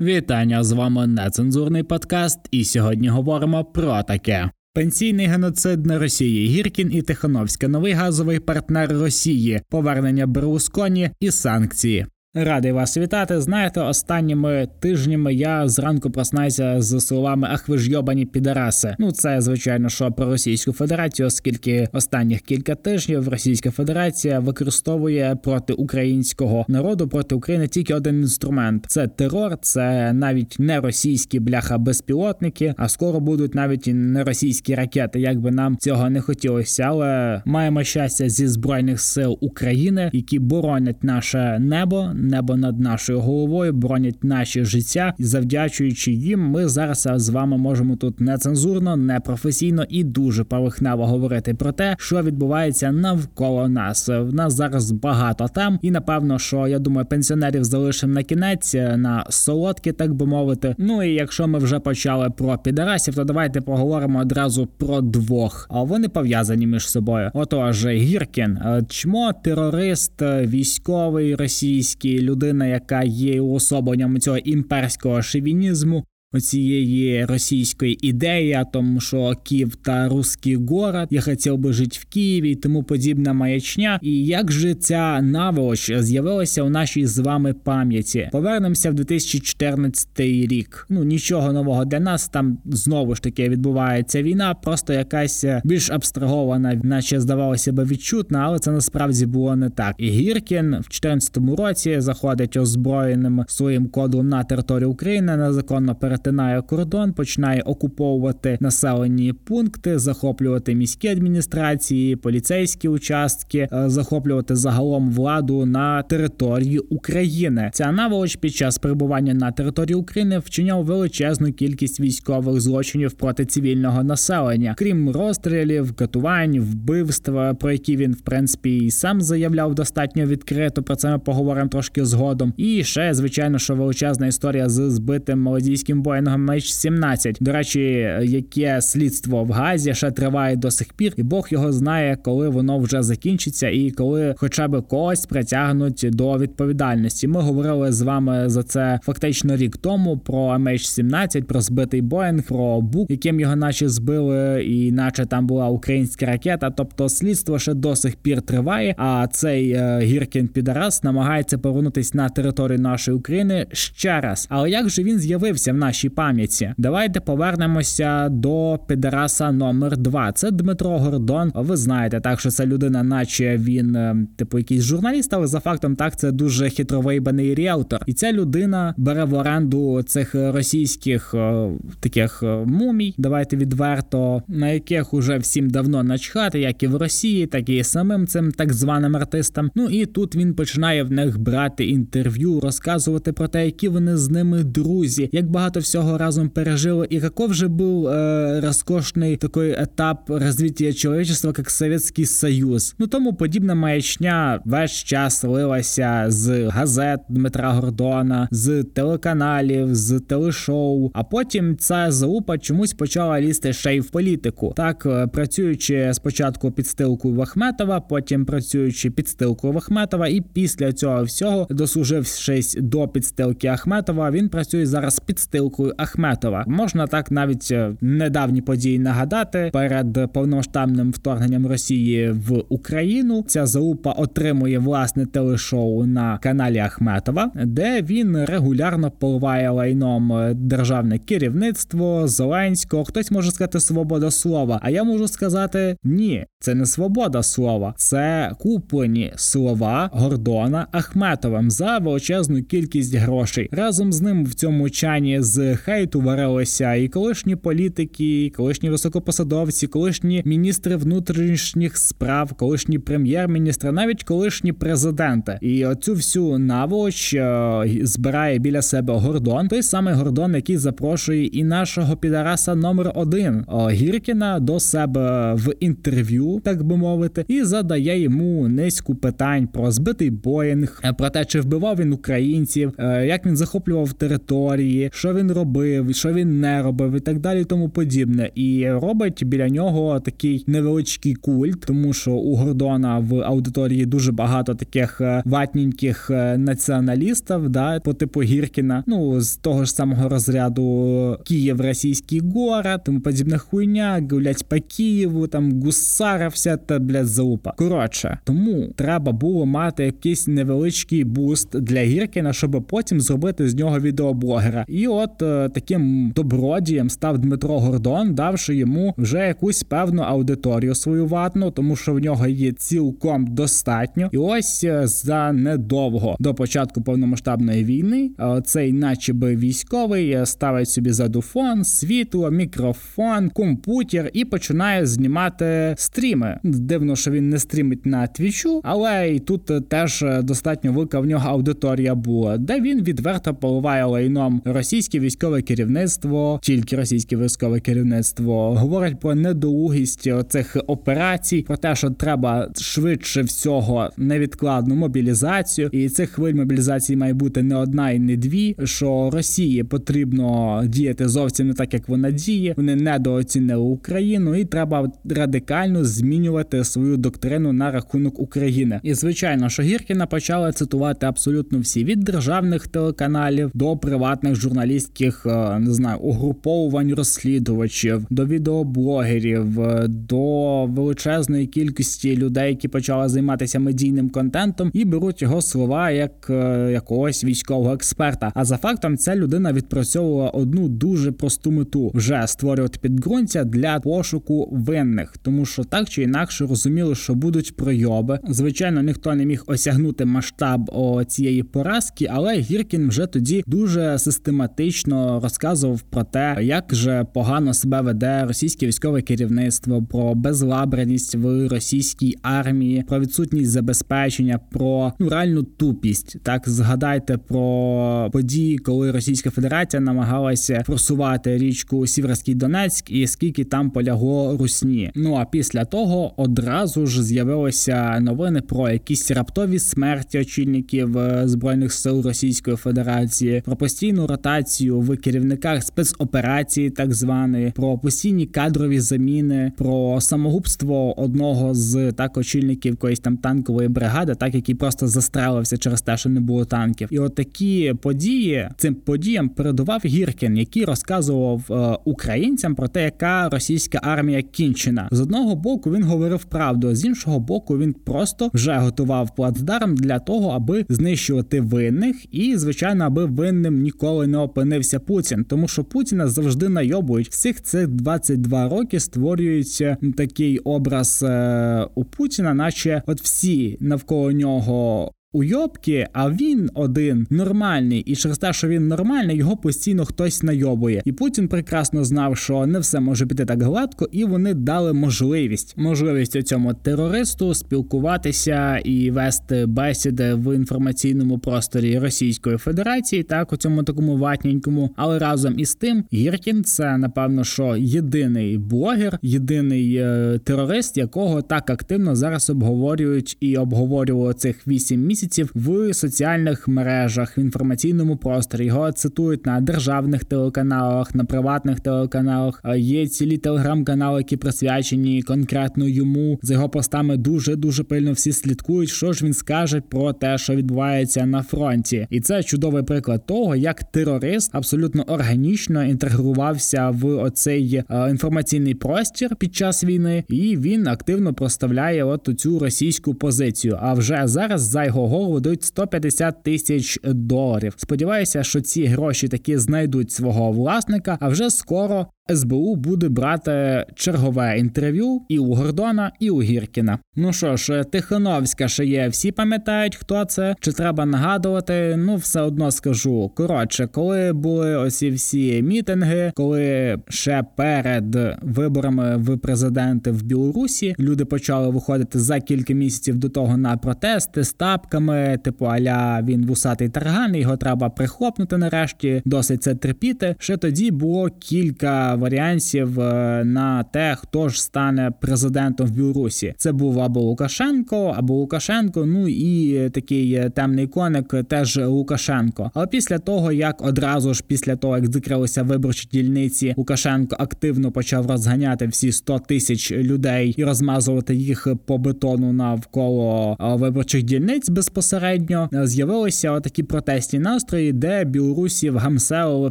Вітання 0.00 0.64
з 0.64 0.72
вами 0.72 1.06
нецензурний 1.06 1.82
подкаст, 1.82 2.38
і 2.50 2.64
сьогодні 2.64 3.08
говоримо 3.08 3.64
про 3.64 4.02
таке. 4.02 4.50
Пенсійний 4.74 5.26
геноцид 5.26 5.86
на 5.86 5.98
Росії 5.98 6.48
Гіркін 6.48 6.92
і 6.92 7.02
Тихановська, 7.02 7.68
новий 7.68 7.92
газовий 7.92 8.40
партнер 8.40 8.92
Росії, 8.92 9.60
повернення 9.70 10.26
Берлусконі 10.26 11.10
і 11.20 11.30
санкції. 11.30 12.06
Радий 12.38 12.72
вас 12.72 12.98
вітати. 12.98 13.40
Знаєте, 13.40 13.80
останніми 13.80 14.68
тижнями 14.78 15.34
я 15.34 15.68
зранку 15.68 16.10
проснаюся 16.10 16.82
з 16.82 17.00
словами 17.00 17.48
Ах, 17.50 17.68
ви 17.68 17.78
ж 17.78 17.90
йобані 17.90 18.26
підараси. 18.26 18.96
Ну 18.98 19.12
це 19.12 19.40
звичайно, 19.40 19.88
що 19.88 20.12
про 20.12 20.26
Російську 20.26 20.72
Федерацію, 20.72 21.26
оскільки 21.26 21.88
останніх 21.92 22.40
кілька 22.40 22.74
тижнів 22.74 23.28
Російська 23.28 23.70
Федерація 23.70 24.40
використовує 24.40 25.36
проти 25.42 25.72
українського 25.72 26.64
народу 26.68 27.08
проти 27.08 27.34
України 27.34 27.68
тільки 27.68 27.94
один 27.94 28.20
інструмент: 28.20 28.84
це 28.88 29.08
терор, 29.08 29.58
це 29.60 30.12
навіть 30.12 30.56
не 30.58 30.80
російські 30.80 31.40
бляха 31.40 31.78
безпілотники, 31.78 32.74
а 32.76 32.88
скоро 32.88 33.20
будуть 33.20 33.54
навіть 33.54 33.88
і 33.88 33.92
не 33.92 34.24
російські 34.24 34.74
ракети. 34.74 35.20
Як 35.20 35.40
би 35.40 35.50
нам 35.50 35.76
цього 35.76 36.10
не 36.10 36.20
хотілося, 36.20 36.82
але 36.82 37.42
маємо 37.44 37.84
щастя 37.84 38.28
зі 38.28 38.48
збройних 38.48 39.00
сил 39.00 39.38
України, 39.40 40.10
які 40.12 40.38
боронять 40.38 41.04
наше 41.04 41.58
небо 41.58 42.10
небо 42.26 42.56
над 42.56 42.80
нашою 42.80 43.20
головою, 43.20 43.72
бронять 43.72 44.24
наші 44.24 44.64
життя, 44.64 45.14
і 45.18 45.24
завдячуючи 45.24 46.12
їм, 46.12 46.40
ми 46.40 46.68
зараз 46.68 47.08
з 47.14 47.28
вами 47.28 47.58
можемо 47.58 47.96
тут 47.96 48.20
нецензурно, 48.20 48.96
непрофесійно 48.96 49.84
і 49.88 50.04
дуже 50.04 50.44
поверхнево 50.44 51.06
говорити 51.06 51.54
про 51.54 51.72
те, 51.72 51.96
що 51.98 52.22
відбувається 52.22 52.92
навколо 52.92 53.68
нас. 53.68 54.08
В 54.08 54.34
нас 54.34 54.54
зараз 54.54 54.92
багато 54.92 55.48
тем, 55.54 55.78
і 55.82 55.90
напевно, 55.90 56.38
що 56.38 56.66
я 56.66 56.78
думаю, 56.78 57.06
пенсіонерів 57.06 57.64
залишимо 57.64 58.12
на 58.12 58.22
кінець 58.22 58.74
на 58.74 59.26
солодкі, 59.30 59.92
так 59.92 60.14
би 60.14 60.26
мовити. 60.26 60.74
Ну 60.78 61.02
і 61.02 61.12
якщо 61.14 61.46
ми 61.46 61.58
вже 61.58 61.78
почали 61.78 62.30
про 62.30 62.58
підарасів, 62.58 63.14
то 63.14 63.24
давайте 63.24 63.60
поговоримо 63.60 64.18
одразу 64.18 64.66
про 64.66 65.00
двох. 65.00 65.66
А 65.70 65.82
вони 65.82 66.08
пов'язані 66.08 66.66
між 66.66 66.88
собою. 66.88 67.30
Отож, 67.34 67.86
Гіркін, 67.86 68.58
чмо 68.88 69.32
терорист, 69.44 70.12
військовий 70.22 71.34
російський 71.34 72.05
людина, 72.06 72.66
яка 72.66 73.02
є 73.02 73.40
уособленням 73.40 74.20
цього 74.20 74.38
імперського 74.38 75.22
шовінізму, 75.22 76.04
оцієї 76.36 77.24
російської 77.24 78.08
ідеї, 78.08 78.64
тому, 78.72 79.00
що 79.00 79.34
Київ 79.44 79.76
та 79.76 80.08
русський 80.08 80.56
город, 80.56 81.08
я 81.10 81.20
хотів 81.20 81.58
би 81.58 81.72
жити 81.72 81.98
в 82.00 82.04
Києві 82.04 82.50
і 82.50 82.54
тому 82.54 82.82
подібна 82.82 83.32
маячня. 83.32 83.98
І 84.02 84.24
як 84.24 84.52
же 84.52 84.74
ця 84.74 85.20
наволоч 85.22 85.92
з'явилася 85.98 86.62
у 86.62 86.68
нашій 86.68 87.06
з 87.06 87.18
вами 87.18 87.54
пам'яті? 87.54 88.28
Повернемося 88.32 88.90
в 88.90 88.94
2014 88.94 90.08
рік. 90.20 90.86
Ну 90.88 91.04
нічого 91.04 91.52
нового 91.52 91.84
для 91.84 92.00
нас. 92.00 92.28
Там 92.28 92.58
знову 92.64 93.14
ж 93.14 93.22
таки 93.22 93.48
відбувається 93.48 94.22
війна, 94.22 94.54
просто 94.54 94.92
якась 94.92 95.44
більш 95.64 95.90
абстрагована, 95.90 96.74
наче 96.74 97.20
здавалося 97.20 97.72
би 97.72 97.84
відчутна, 97.84 98.38
але 98.38 98.58
це 98.58 98.70
насправді 98.70 99.26
було 99.26 99.56
не 99.56 99.70
так. 99.70 99.94
І 99.98 100.10
Гіркін 100.10 100.66
в 100.66 100.70
2014 100.70 101.36
році 101.58 102.00
заходить 102.00 102.56
озброєним 102.56 103.44
своїм 103.48 103.88
кодом 103.88 104.28
на 104.28 104.44
територію 104.44 104.90
України 104.90 105.36
незаконно 105.36 105.94
перед 105.94 106.25
перетинає 106.26 106.62
кордон, 106.62 107.12
починає 107.12 107.62
окуповувати 107.62 108.58
населені 108.60 109.32
пункти, 109.32 109.98
захоплювати 109.98 110.74
міські 110.74 111.08
адміністрації, 111.08 112.16
поліцейські 112.16 112.88
участки, 112.88 113.58
е, 113.58 113.68
захоплювати 113.86 114.56
загалом 114.56 115.10
владу 115.10 115.66
на 115.66 116.02
території 116.02 116.78
України. 116.78 117.70
Ця 117.74 117.92
наволоч 117.92 118.36
під 118.36 118.54
час 118.54 118.78
перебування 118.78 119.34
на 119.34 119.52
території 119.52 119.94
України 119.94 120.38
вчиняв 120.38 120.84
величезну 120.84 121.52
кількість 121.52 122.00
військових 122.00 122.60
злочинів 122.60 123.12
проти 123.12 123.44
цивільного 123.44 124.04
населення, 124.04 124.74
крім 124.78 125.10
розстрілів, 125.10 125.92
катувань, 125.92 126.60
вбивства, 126.60 127.54
про 127.54 127.72
які 127.72 127.96
він 127.96 128.12
в 128.12 128.20
принципі 128.20 128.76
і 128.76 128.90
сам 128.90 129.20
заявляв 129.20 129.74
достатньо 129.74 130.26
відкрито. 130.26 130.82
Про 130.82 130.96
це 130.96 131.10
ми 131.10 131.18
поговоримо 131.18 131.68
трошки 131.68 132.04
згодом. 132.04 132.52
І 132.56 132.84
ще 132.84 133.14
звичайно, 133.14 133.58
що 133.58 133.74
величезна 133.74 134.26
історія 134.26 134.68
з 134.68 134.90
збитим 134.90 135.42
молодійським 135.42 136.02
Боїнгом 136.06 136.50
MH17. 136.50 137.36
До 137.40 137.52
речі, 137.52 137.80
яке 138.22 138.80
слідство 138.82 139.44
в 139.44 139.50
Газі 139.50 139.94
ще 139.94 140.10
триває 140.10 140.56
до 140.56 140.70
сих 140.70 140.92
пір, 140.92 141.12
і 141.16 141.22
Бог 141.22 141.46
його 141.50 141.72
знає, 141.72 142.18
коли 142.22 142.48
воно 142.48 142.78
вже 142.78 143.02
закінчиться, 143.02 143.68
і 143.68 143.90
коли 143.90 144.34
хоча 144.38 144.68
б 144.68 144.82
когось 144.82 145.26
притягнуть 145.26 146.06
до 146.12 146.38
відповідальності. 146.38 147.28
Ми 147.28 147.40
говорили 147.40 147.92
з 147.92 148.02
вами 148.02 148.48
за 148.48 148.62
це 148.62 149.00
фактично 149.02 149.56
рік 149.56 149.76
тому. 149.76 150.18
Про 150.18 150.36
MH17, 150.36 151.42
про 151.42 151.60
збитий 151.60 152.02
Боїнг, 152.02 152.42
про 152.42 152.80
бук, 152.80 153.10
яким 153.10 153.40
його 153.40 153.56
наче 153.56 153.88
збили, 153.88 154.64
і 154.64 154.92
наче 154.92 155.26
там 155.26 155.46
була 155.46 155.68
українська 155.68 156.26
ракета. 156.26 156.70
Тобто 156.70 157.08
слідство 157.08 157.58
ще 157.58 157.74
до 157.74 157.96
сих 157.96 158.16
пір 158.16 158.42
триває. 158.42 158.94
А 158.98 159.26
цей 159.30 159.70
е, 159.70 160.00
Гіркін 160.02 160.48
Підарас 160.48 161.02
намагається 161.04 161.58
повернутися 161.58 162.12
на 162.14 162.28
територію 162.28 162.78
нашої 162.78 163.16
України 163.16 163.66
ще 163.72 164.20
раз. 164.20 164.46
Але 164.50 164.70
як 164.70 164.88
же 164.88 165.02
він 165.02 165.18
з'явився 165.18 165.72
в 165.72 165.76
нашій? 165.76 165.95
Нашій 165.96 166.08
пам'яті. 166.08 166.74
Давайте 166.78 167.20
повернемося 167.20 168.28
до 168.28 168.78
підараса 168.88 169.52
номер 169.52 169.96
2 169.96 170.32
Це 170.32 170.50
Дмитро 170.50 170.98
Гордон. 170.98 171.52
Ви 171.54 171.76
знаєте, 171.76 172.20
так 172.20 172.40
що 172.40 172.50
це 172.50 172.66
людина, 172.66 173.02
наче 173.02 173.56
він, 173.56 173.96
е, 173.96 174.16
типу, 174.36 174.58
якийсь 174.58 174.82
журналіст, 174.82 175.34
але 175.34 175.46
за 175.46 175.60
фактом 175.60 175.96
так 175.96 176.18
це 176.18 176.32
дуже 176.32 176.70
хитровийбаний 176.70 177.54
ріелтор. 177.54 178.00
І 178.06 178.12
ця 178.12 178.32
людина 178.32 178.94
бере 178.96 179.24
в 179.24 179.34
оренду 179.34 180.02
цих 180.02 180.34
російських 180.34 181.34
е, 181.34 181.70
таких 182.00 182.42
е, 182.42 182.64
мумій. 182.66 183.14
Давайте 183.18 183.56
відверто, 183.56 184.42
на 184.48 184.68
яких 184.68 185.14
уже 185.14 185.38
всім 185.38 185.70
давно 185.70 186.02
начхати, 186.02 186.60
як 186.60 186.82
і 186.82 186.86
в 186.86 186.96
Росії, 186.96 187.46
так 187.46 187.68
і 187.68 187.84
самим 187.84 188.26
цим 188.26 188.52
так 188.52 188.72
званим 188.72 189.16
артистам. 189.16 189.70
Ну 189.74 189.84
і 189.84 190.06
тут 190.06 190.36
він 190.36 190.54
починає 190.54 191.02
в 191.02 191.12
них 191.12 191.38
брати 191.38 191.84
інтерв'ю, 191.84 192.60
розказувати 192.60 193.32
про 193.32 193.48
те, 193.48 193.64
які 193.64 193.88
вони 193.88 194.16
з 194.16 194.30
ними 194.30 194.64
друзі, 194.64 195.28
як 195.32 195.50
багато 195.50 195.80
всього 195.86 196.18
разом 196.18 196.48
пережили, 196.48 197.06
и 197.12 197.20
каков 197.20 197.54
же 197.54 197.68
был 197.68 198.08
э, 198.08 198.60
роскошний 198.60 199.36
такий 199.36 199.70
етап 199.70 200.30
розвиття 200.30 200.92
чоловічества, 200.92 201.52
як 201.58 201.70
Совєтський 201.70 202.26
Союз. 202.26 202.94
Ну 202.98 203.06
тому 203.06 203.34
подібна 203.34 203.74
маячня 203.74 204.60
весь 204.64 205.04
час 205.04 205.44
лилася 205.44 206.24
з 206.28 206.68
газет 206.68 207.20
Дмитра 207.28 207.72
Гордона, 207.72 208.48
з 208.50 208.82
телеканалів, 208.82 209.94
з 209.94 210.20
телешоу. 210.20 211.10
А 211.14 211.24
потім 211.24 211.76
ця 211.76 212.10
залупа 212.10 212.58
чомусь 212.58 212.92
почала 212.92 213.40
лізти 213.40 213.72
ще 213.72 213.96
й 213.96 214.00
в 214.00 214.10
політику. 214.10 214.72
Так 214.76 215.06
е, 215.06 215.26
працюючи 215.26 216.10
спочатку 216.14 216.70
під 216.70 216.86
стилкою 216.86 217.34
Вахметова, 217.34 218.00
потім 218.00 218.44
працюючи 218.44 219.10
під 219.10 219.28
стилкою 219.28 219.72
Вахметова, 219.72 220.28
і 220.28 220.40
після 220.40 220.92
цього 220.92 221.24
всього, 221.24 221.66
дослужившись 221.70 222.76
до 222.80 223.08
підстилки 223.08 223.68
Ахметова, 223.68 224.30
він 224.30 224.48
працює 224.48 224.86
зараз 224.86 225.20
під 225.20 225.38
стилкою 225.76 225.94
Ахметова. 225.96 226.64
Можна 226.66 227.06
так 227.06 227.30
навіть 227.30 227.68
е, 227.72 227.92
недавні 228.00 228.60
події 228.60 228.98
нагадати 228.98 229.70
перед 229.72 230.32
повномасштабним 230.32 231.12
вторгненням 231.12 231.66
Росії 231.66 232.30
в 232.30 232.62
Україну. 232.68 233.44
Ця 233.46 233.66
заупа 233.66 234.12
отримує 234.12 234.78
власне 234.78 235.26
телешоу 235.26 236.06
на 236.06 236.38
каналі 236.38 236.78
Ахметова, 236.78 237.50
де 237.54 238.02
він 238.02 238.44
регулярно 238.44 239.10
поливає 239.10 239.70
лайном 239.70 240.32
е, 240.32 240.54
державне 240.54 241.18
керівництво 241.18 242.28
Зеленського. 242.28 243.04
Хтось 243.04 243.30
може 243.30 243.50
сказати 243.50 243.80
свобода 243.80 244.30
слова. 244.30 244.80
А 244.82 244.90
я 244.90 245.04
можу 245.04 245.28
сказати 245.28 245.96
ні, 246.04 246.46
це 246.60 246.74
не 246.74 246.86
свобода 246.86 247.42
слова, 247.42 247.94
це 247.96 248.52
куплені 248.58 249.32
слова 249.36 250.10
Гордона 250.12 250.86
Ахметовим 250.92 251.70
за 251.70 251.98
величезну 251.98 252.62
кількість 252.62 253.14
грошей. 253.14 253.68
Разом 253.72 254.12
з 254.12 254.20
ним 254.20 254.44
в 254.44 254.54
цьому 254.54 254.90
чані 254.90 255.42
з 255.42 255.65
хейту 255.74 256.20
варилися 256.20 256.94
і 256.94 257.08
колишні 257.08 257.56
політики, 257.56 258.44
і 258.44 258.50
колишні 258.50 258.90
високопосадовці, 258.90 259.86
колишні 259.86 260.42
міністри 260.44 260.96
внутрішніх 260.96 261.98
справ, 261.98 262.52
колишні 262.52 262.98
прем'єр-міністри, 262.98 263.92
навіть 263.92 264.24
колишні 264.24 264.72
президенти. 264.72 265.58
І 265.60 265.86
оцю 265.86 266.14
всю 266.14 266.58
наволоч 266.58 267.34
е, 267.34 267.84
збирає 268.02 268.58
біля 268.58 268.82
себе 268.82 269.12
Гордон, 269.12 269.68
той 269.68 269.82
самий 269.82 270.14
Гордон, 270.14 270.54
який 270.54 270.76
запрошує 270.76 271.44
і 271.44 271.64
нашого 271.64 272.16
підараса 272.16 272.74
номер 272.74 273.12
один 273.14 273.64
Гіркіна 273.90 274.60
до 274.60 274.80
себе 274.80 275.54
в 275.54 275.74
інтерв'ю, 275.80 276.60
так 276.64 276.82
би 276.82 276.96
мовити, 276.96 277.44
і 277.48 277.64
задає 277.64 278.20
йому 278.20 278.68
низку 278.68 279.14
питань 279.14 279.66
про 279.66 279.90
збитий 279.90 280.30
Боїнг, 280.30 281.00
е, 281.04 281.12
про 281.12 281.30
те, 281.30 281.44
чи 281.44 281.60
вбивав 281.60 281.96
він 281.96 282.12
українців, 282.12 282.92
е, 282.98 283.26
як 283.26 283.46
він 283.46 283.56
захоплював 283.56 284.12
території, 284.12 285.10
що 285.12 285.34
він 285.34 285.52
робив, 285.56 286.14
що 286.14 286.32
він 286.32 286.60
не 286.60 286.82
робив, 286.82 287.16
і 287.16 287.20
так 287.20 287.40
далі, 287.40 287.64
тому 287.64 287.88
подібне. 287.88 288.50
І 288.54 288.90
робить 288.90 289.44
біля 289.44 289.68
нього 289.68 290.20
такий 290.20 290.64
невеличкий 290.66 291.34
культ, 291.34 291.80
тому 291.80 292.12
що 292.12 292.32
у 292.32 292.54
Гордона 292.54 293.18
в 293.18 293.40
аудиторії 293.40 294.06
дуже 294.06 294.32
багато 294.32 294.74
таких 294.74 295.20
е, 295.20 295.42
ватненьких 295.44 296.30
е, 296.30 296.58
націоналістів, 296.58 297.68
да, 297.68 298.00
по 298.00 298.14
типу 298.14 298.42
Гіркіна, 298.42 299.04
ну 299.06 299.40
з 299.40 299.56
того 299.56 299.84
ж 299.84 299.92
самого 299.92 300.28
розряду 300.28 301.38
Київ, 301.44 301.80
російський 301.80 302.40
город, 302.40 303.00
тому 303.04 303.20
подібна 303.20 303.58
хуйня, 303.58 304.26
гулять 304.30 304.64
по 304.68 304.76
Києву, 304.96 305.46
там 305.46 305.82
гусара, 305.82 306.48
вся 306.48 306.76
та 306.76 306.98
блядь, 306.98 307.26
залупа. 307.26 307.72
Коротше, 307.76 308.38
тому 308.44 308.92
треба 308.96 309.32
було 309.32 309.66
мати 309.66 310.04
якийсь 310.04 310.46
невеличкий 310.46 311.24
буст 311.24 311.80
для 311.80 312.00
Гіркіна, 312.00 312.52
щоб 312.52 312.84
потім 312.88 313.20
зробити 313.20 313.68
з 313.68 313.74
нього 313.74 314.00
відеоблогера. 314.00 314.84
І 314.88 315.06
от 315.06 315.42
таким 315.74 316.32
добродієм 316.36 317.10
став 317.10 317.38
Дмитро 317.38 317.78
Гордон, 317.78 318.34
давши 318.34 318.76
йому 318.76 319.14
вже 319.18 319.38
якусь 319.38 319.82
певну 319.82 320.22
аудиторію 320.22 320.94
свою 320.94 321.26
ватну, 321.26 321.70
тому 321.70 321.96
що 321.96 322.14
в 322.14 322.18
нього 322.18 322.46
є 322.46 322.72
цілком 322.72 323.46
достатньо. 323.46 324.28
І 324.32 324.36
ось 324.36 324.84
е, 324.84 325.06
за 325.06 325.52
недовго 325.52 326.36
до 326.38 326.54
початку 326.54 327.02
повномасштабної 327.02 327.84
війни 327.84 328.30
е, 328.40 328.62
цей, 328.64 328.92
наче 328.92 329.32
би 329.32 329.56
військовий, 329.56 330.30
е, 330.30 330.46
ставить 330.46 330.88
собі 330.88 331.10
задуфон, 331.10 331.84
світло, 331.84 332.50
мікрофон, 332.50 333.50
комп'ютер 333.50 334.30
і 334.32 334.44
починає 334.44 335.06
знімати 335.06 335.94
стріми. 335.98 336.58
Дивно, 336.64 337.16
що 337.16 337.30
він 337.30 337.48
не 337.48 337.58
стрімить 337.58 338.06
на 338.06 338.26
твічу, 338.26 338.80
але 338.84 339.34
і 339.34 339.38
тут 339.38 339.70
е, 339.70 339.80
теж 339.80 340.22
е, 340.22 340.42
достатньо 340.42 340.92
велика 340.92 341.20
в 341.20 341.26
нього 341.26 341.48
аудиторія 341.48 342.14
була, 342.14 342.58
де 342.58 342.80
він 342.80 343.02
відверто 343.02 343.54
поливає 343.54 344.04
лайном 344.04 344.62
російське 344.64 345.18
військове 345.36 345.62
керівництво, 345.62 346.60
тільки 346.62 346.96
російське 346.96 347.36
військове 347.36 347.80
керівництво 347.80 348.74
говорить 348.74 349.20
про 349.20 349.34
недолугість 349.34 350.30
цих 350.48 350.76
операцій, 350.86 351.64
про 351.66 351.76
те, 351.76 351.96
що 351.96 352.10
треба 352.10 352.68
швидше 352.76 353.42
всього 353.42 354.10
невідкладну 354.16 354.94
мобілізацію, 354.94 355.88
і 355.92 356.08
цих 356.08 356.30
хвиль 356.30 356.54
мобілізації 356.54 357.16
має 357.16 357.34
бути 357.34 357.62
не 357.62 357.76
одна 357.76 358.10
і 358.10 358.18
не 358.18 358.36
дві. 358.36 358.76
Що 358.84 359.30
Росії 359.32 359.84
потрібно 359.84 360.82
діяти 360.86 361.28
зовсім 361.28 361.68
не 361.68 361.74
так, 361.74 361.94
як 361.94 362.08
вона 362.08 362.30
діє. 362.30 362.74
Вони 362.76 362.96
недооцінили 362.96 363.82
Україну, 363.82 364.54
і 364.54 364.64
треба 364.64 365.12
радикально 365.30 366.04
змінювати 366.04 366.84
свою 366.84 367.16
доктрину 367.16 367.72
на 367.72 367.90
рахунок 367.90 368.40
України. 368.40 369.00
І 369.02 369.14
звичайно, 369.14 369.68
що 369.68 369.82
Гіркіна 369.82 370.26
почала 370.26 370.72
цитувати 370.72 371.26
абсолютно 371.26 371.78
всі 371.78 372.04
від 372.04 372.20
державних 372.20 372.86
телеканалів 372.86 373.70
до 373.74 373.96
приватних 373.96 374.54
журналістських 374.54 375.25
е, 375.46 375.78
не 375.78 375.92
знаю 375.92 376.18
угруповувань 376.18 377.14
розслідувачів, 377.14 378.26
до 378.30 378.46
відеоблогерів, 378.46 379.80
е, 379.80 380.08
до 380.08 380.84
величезної 380.86 381.66
кількості 381.66 382.36
людей, 382.36 382.70
які 382.70 382.88
почали 382.88 383.28
займатися 383.28 383.78
медійним 383.78 384.30
контентом, 384.30 384.90
і 384.94 385.04
беруть 385.04 385.42
його 385.42 385.62
слова 385.62 386.10
як 386.10 386.50
е, 386.50 386.90
якогось 386.92 387.44
військового 387.44 387.94
експерта. 387.94 388.52
А 388.54 388.64
за 388.64 388.76
фактом 388.76 389.16
ця 389.16 389.36
людина 389.36 389.72
відпрацьовувала 389.72 390.50
одну 390.50 390.88
дуже 390.88 391.32
просту 391.32 391.70
мету 391.70 392.10
вже 392.14 392.44
створювати 392.46 392.98
підґрунтя 393.02 393.64
для 393.64 394.00
пошуку 394.00 394.68
винних, 394.72 395.34
тому 395.42 395.64
що 395.64 395.84
так 395.84 396.08
чи 396.08 396.22
інакше 396.22 396.66
розуміли, 396.66 397.14
що 397.14 397.34
будуть 397.34 397.76
пройоби. 397.76 398.38
Звичайно, 398.48 399.02
ніхто 399.02 399.34
не 399.34 399.44
міг 399.44 399.64
осягнути 399.66 400.24
масштаб 400.24 400.90
цієї 401.28 401.62
поразки, 401.62 402.28
але 402.32 402.58
Гіркін 402.58 403.08
вже 403.08 403.26
тоді 403.26 403.64
дуже 403.66 404.18
систематично 404.18 405.05
розказував 405.12 406.00
про 406.00 406.24
те, 406.24 406.56
як 406.60 406.94
же 406.94 407.26
погано 407.34 407.74
себе 407.74 408.00
веде 408.00 408.44
російське 408.44 408.86
військове 408.86 409.22
керівництво, 409.22 410.02
про 410.02 410.34
безлабраність 410.34 411.34
в 411.34 411.68
російській 411.68 412.36
армії, 412.42 413.04
про 413.08 413.20
відсутність 413.20 413.70
забезпечення, 413.70 414.60
про 414.70 415.12
ну 415.18 415.28
реальну 415.28 415.62
тупість. 415.62 416.36
Так 416.42 416.68
згадайте 416.68 417.38
про 417.38 418.30
події, 418.32 418.78
коли 418.78 419.10
Російська 419.10 419.50
Федерація 419.50 420.00
намагалася 420.00 420.82
просувати 420.86 421.58
річку 421.58 422.06
Сіверський 422.06 422.54
Донецьк, 422.54 423.10
і 423.10 423.26
скільки 423.26 423.64
там 423.64 423.90
полягло 423.90 424.56
русні. 424.56 425.10
Ну 425.14 425.34
а 425.34 425.44
після 425.44 425.84
того 425.84 426.42
одразу 426.42 427.06
ж 427.06 427.24
з'явилися 427.24 428.20
новини 428.20 428.60
про 428.60 428.90
якісь 428.90 429.30
раптові 429.30 429.78
смерті 429.78 430.38
очільників 430.38 431.18
е, 431.18 431.42
збройних 431.48 431.92
сил 431.92 432.22
Російської 432.22 432.76
Федерації, 432.76 433.62
про 433.64 433.76
постійну 433.76 434.26
ротацію 434.26 434.95
в 435.00 435.16
керівниках 435.16 435.82
спецоперації, 435.82 436.90
так 436.90 437.14
званої, 437.14 437.72
про 437.76 437.98
постійні 437.98 438.46
кадрові 438.46 439.00
заміни, 439.00 439.72
про 439.76 440.20
самогубство 440.20 441.20
одного 441.20 441.74
з 441.74 442.12
так 442.12 442.36
очільників 442.36 442.92
якоїсь 442.92 443.20
там 443.20 443.36
танкової 443.36 443.88
бригади, 443.88 444.34
так 444.34 444.54
який 444.54 444.74
просто 444.74 445.08
застрелився 445.08 445.76
через 445.76 446.02
те, 446.02 446.16
що 446.16 446.28
не 446.28 446.40
було 446.40 446.64
танків, 446.64 447.08
і 447.10 447.18
от 447.18 447.34
такі 447.34 447.94
події 448.02 448.68
цим 448.76 448.94
подіям 448.94 449.48
передував 449.48 450.02
Гіркін, 450.04 450.56
який 450.56 450.84
розказував 450.84 451.62
е, 451.70 451.98
українцям 452.04 452.74
про 452.74 452.88
те, 452.88 453.04
яка 453.04 453.48
російська 453.48 454.00
армія 454.02 454.42
кінчена. 454.42 455.08
З 455.10 455.20
одного 455.20 455.56
боку 455.56 455.90
він 455.90 456.04
говорив 456.04 456.44
правду, 456.44 456.94
з 456.94 457.04
іншого 457.04 457.40
боку, 457.40 457.78
він 457.78 457.92
просто 457.92 458.50
вже 458.54 458.74
готував 458.74 459.34
плацдарм 459.34 459.96
для 459.96 460.18
того, 460.18 460.50
аби 460.50 460.86
знищувати 460.88 461.60
винних, 461.60 462.34
і 462.34 462.56
звичайно, 462.56 463.04
аби 463.04 463.24
винним 463.24 463.82
ніколи 463.82 464.26
не 464.26 464.38
опинився 464.38 464.85
Путін, 464.94 465.44
тому 465.44 465.68
що 465.68 465.84
Путіна 465.84 466.28
завжди 466.28 466.68
найобують. 466.68 467.28
Всіх 467.28 467.62
цих 467.62 467.88
22 467.88 468.68
роки 468.68 469.00
створюється 469.00 469.96
такий 470.16 470.58
образ 470.58 471.22
е, 471.22 471.86
у 471.94 472.04
Путіна, 472.04 472.54
наче 472.54 473.02
от 473.06 473.20
всі 473.20 473.76
навколо 473.80 474.32
нього 474.32 475.12
уйобки, 475.36 476.06
а 476.12 476.30
він 476.30 476.70
один 476.74 477.26
нормальний, 477.30 478.00
і 478.00 478.16
через 478.16 478.38
те, 478.38 478.52
що 478.52 478.68
він 478.68 478.88
нормальний, 478.88 479.36
його 479.36 479.56
постійно 479.56 480.04
хтось 480.04 480.42
найобує. 480.42 481.02
І 481.04 481.12
Путін 481.12 481.48
прекрасно 481.48 482.04
знав, 482.04 482.36
що 482.36 482.66
не 482.66 482.78
все 482.78 483.00
може 483.00 483.26
піти 483.26 483.44
так 483.44 483.62
гладко, 483.62 484.08
і 484.12 484.24
вони 484.24 484.54
дали 484.54 484.92
можливість 484.92 485.74
можливість 485.76 486.42
цьому 486.46 486.74
терористу 486.74 487.54
спілкуватися 487.54 488.78
і 488.78 489.10
вести 489.10 489.66
бесіди 489.66 490.34
в 490.34 490.56
інформаційному 490.56 491.38
просторі 491.38 491.98
Російської 491.98 492.56
Федерації, 492.56 493.22
так 493.22 493.52
у 493.52 493.56
цьому 493.56 493.82
такому 493.82 494.16
ватненькому. 494.16 494.90
Але 494.96 495.18
разом 495.18 495.58
із 495.58 495.74
тим, 495.74 496.04
Гіркін 496.12 496.64
це 496.64 496.98
напевно, 496.98 497.44
що 497.44 497.76
єдиний 497.76 498.58
блогер, 498.58 499.18
єдиний 499.22 499.96
е, 499.96 500.40
терорист, 500.44 500.96
якого 500.96 501.42
так 501.42 501.70
активно 501.70 502.16
зараз 502.16 502.50
обговорюють 502.50 503.36
і 503.40 503.56
обговорювали 503.56 504.34
цих 504.34 504.66
вісім 504.66 505.00
місяців 505.00 505.25
місяців 505.26 505.50
в 505.54 505.94
соціальних 505.94 506.68
мережах 506.68 507.38
в 507.38 507.40
інформаційному 507.40 508.16
просторі. 508.16 508.66
Його 508.66 508.92
цитують 508.92 509.46
на 509.46 509.60
державних 509.60 510.24
телеканалах, 510.24 511.14
на 511.14 511.24
приватних 511.24 511.80
телеканалах. 511.80 512.62
Є 512.76 513.06
цілі 513.06 513.36
телеграм-канали, 513.36 514.20
які 514.20 514.36
присвячені 514.36 515.22
конкретно 515.22 515.88
йому. 515.88 516.38
За 516.42 516.54
його 516.54 516.68
постами 516.68 517.16
дуже 517.16 517.56
дуже 517.56 517.84
пильно 517.84 518.12
всі 518.12 518.32
слідкують, 518.32 518.90
що 518.90 519.12
ж 519.12 519.24
він 519.24 519.32
скаже 519.32 519.80
про 519.80 520.12
те, 520.12 520.38
що 520.38 520.54
відбувається 520.54 521.26
на 521.26 521.42
фронті, 521.42 522.06
і 522.10 522.20
це 522.20 522.42
чудовий 522.42 522.82
приклад 522.82 523.26
того, 523.26 523.56
як 523.56 523.84
терорист 523.84 524.50
абсолютно 524.54 525.02
органічно 525.02 525.84
інтегрувався 525.84 526.90
в 526.90 527.06
оцей 527.06 527.82
е, 527.90 528.10
інформаційний 528.10 528.74
простір 528.74 529.36
під 529.36 529.54
час 529.54 529.84
війни, 529.84 530.24
і 530.28 530.56
він 530.56 530.88
активно 530.88 531.34
проставляє 531.34 532.04
от 532.04 532.28
цю 532.38 532.58
російську 532.58 533.14
позицію. 533.14 533.78
А 533.82 533.94
вже 533.94 534.22
зараз 534.24 534.62
за 534.62 534.84
його 534.84 535.06
голову 535.16 535.40
дають 535.40 535.64
150 535.64 536.42
тисяч 536.42 536.98
доларів. 537.04 537.74
Сподіваюся, 537.76 538.42
що 538.42 538.60
ці 538.60 538.84
гроші 538.84 539.28
таки 539.28 539.58
знайдуть 539.58 540.12
свого 540.12 540.52
власника, 540.52 541.18
а 541.20 541.28
вже 541.28 541.50
скоро 541.50 542.06
СБУ 542.34 542.76
буде 542.76 543.08
брати 543.08 543.86
чергове 543.94 544.58
інтерв'ю 544.58 545.20
і 545.28 545.38
у 545.38 545.54
Гордона, 545.54 546.12
і 546.20 546.30
у 546.30 546.42
Гіркіна. 546.42 546.98
Ну 547.16 547.32
що 547.32 547.56
ж, 547.56 547.84
Тихановська 547.84 548.68
ще 548.68 548.86
є. 548.86 549.08
Всі 549.08 549.32
пам'ятають, 549.32 549.96
хто 549.96 550.24
це, 550.24 550.54
чи 550.60 550.72
треба 550.72 551.06
нагадувати? 551.06 551.94
Ну, 551.98 552.16
все 552.16 552.40
одно 552.40 552.70
скажу. 552.70 553.30
Коротше, 553.34 553.88
коли 553.92 554.32
були 554.32 554.76
оці 554.76 555.10
всі 555.10 555.62
мітинги, 555.62 556.32
коли 556.34 556.98
ще 557.08 557.44
перед 557.56 558.16
виборами 558.42 559.16
в 559.16 559.38
президенти 559.38 560.10
в 560.10 560.22
Білорусі 560.22 560.94
люди 560.98 561.24
почали 561.24 561.68
виходити 561.68 562.18
за 562.18 562.40
кілька 562.40 562.74
місяців 562.74 563.18
до 563.18 563.28
того 563.28 563.56
на 563.56 563.76
протести 563.76 564.44
з 564.44 564.52
тапками, 564.52 565.38
типу 565.44 565.64
аля 565.64 566.22
він 566.22 566.46
вусатий 566.46 566.88
тарган, 566.88 567.36
його 567.36 567.56
треба 567.56 567.90
прихлопнути 567.90 568.58
нарешті. 568.58 569.22
Досить 569.24 569.62
це 569.62 569.74
терпіти. 569.74 570.36
Ще 570.38 570.56
тоді 570.56 570.90
було 570.90 571.28
кілька 571.38 572.15
варіантів 572.16 573.00
е, 573.00 573.42
на 573.44 573.82
те, 573.82 574.16
хто 574.18 574.48
ж 574.48 574.62
стане 574.62 575.12
президентом 575.20 575.86
в 575.86 575.90
Білорусі. 575.90 576.54
Це 576.56 576.72
був 576.72 577.00
або 577.00 577.20
Лукашенко, 577.20 578.14
або 578.16 578.34
Лукашенко. 578.34 579.06
Ну 579.06 579.28
і 579.28 579.90
такий 579.90 580.50
темний 580.54 580.86
коник 580.86 581.34
теж 581.48 581.76
Лукашенко. 581.76 582.70
Але 582.74 582.86
після 582.86 583.18
того, 583.18 583.52
як 583.52 583.82
одразу 583.82 584.34
ж 584.34 584.42
після 584.46 584.76
того, 584.76 584.96
як 584.96 585.12
закрилися 585.12 585.62
виборчі 585.62 586.08
дільниці, 586.12 586.74
Лукашенко 586.76 587.36
активно 587.38 587.92
почав 587.92 588.26
розганяти 588.30 588.86
всі 588.86 589.12
100 589.12 589.38
тисяч 589.38 589.92
людей 589.92 590.54
і 590.56 590.64
розмазувати 590.64 591.34
їх 591.34 591.68
по 591.86 591.98
бетону 591.98 592.52
навколо 592.52 593.56
виборчих 593.60 594.22
дільниць 594.22 594.68
безпосередньо. 594.68 595.68
З'явилися 595.72 596.60
такі 596.60 596.82
протестні 596.82 597.38
настрої, 597.38 597.92
де 597.92 598.24
білорусів 598.24 598.96
гамселили 598.96 599.70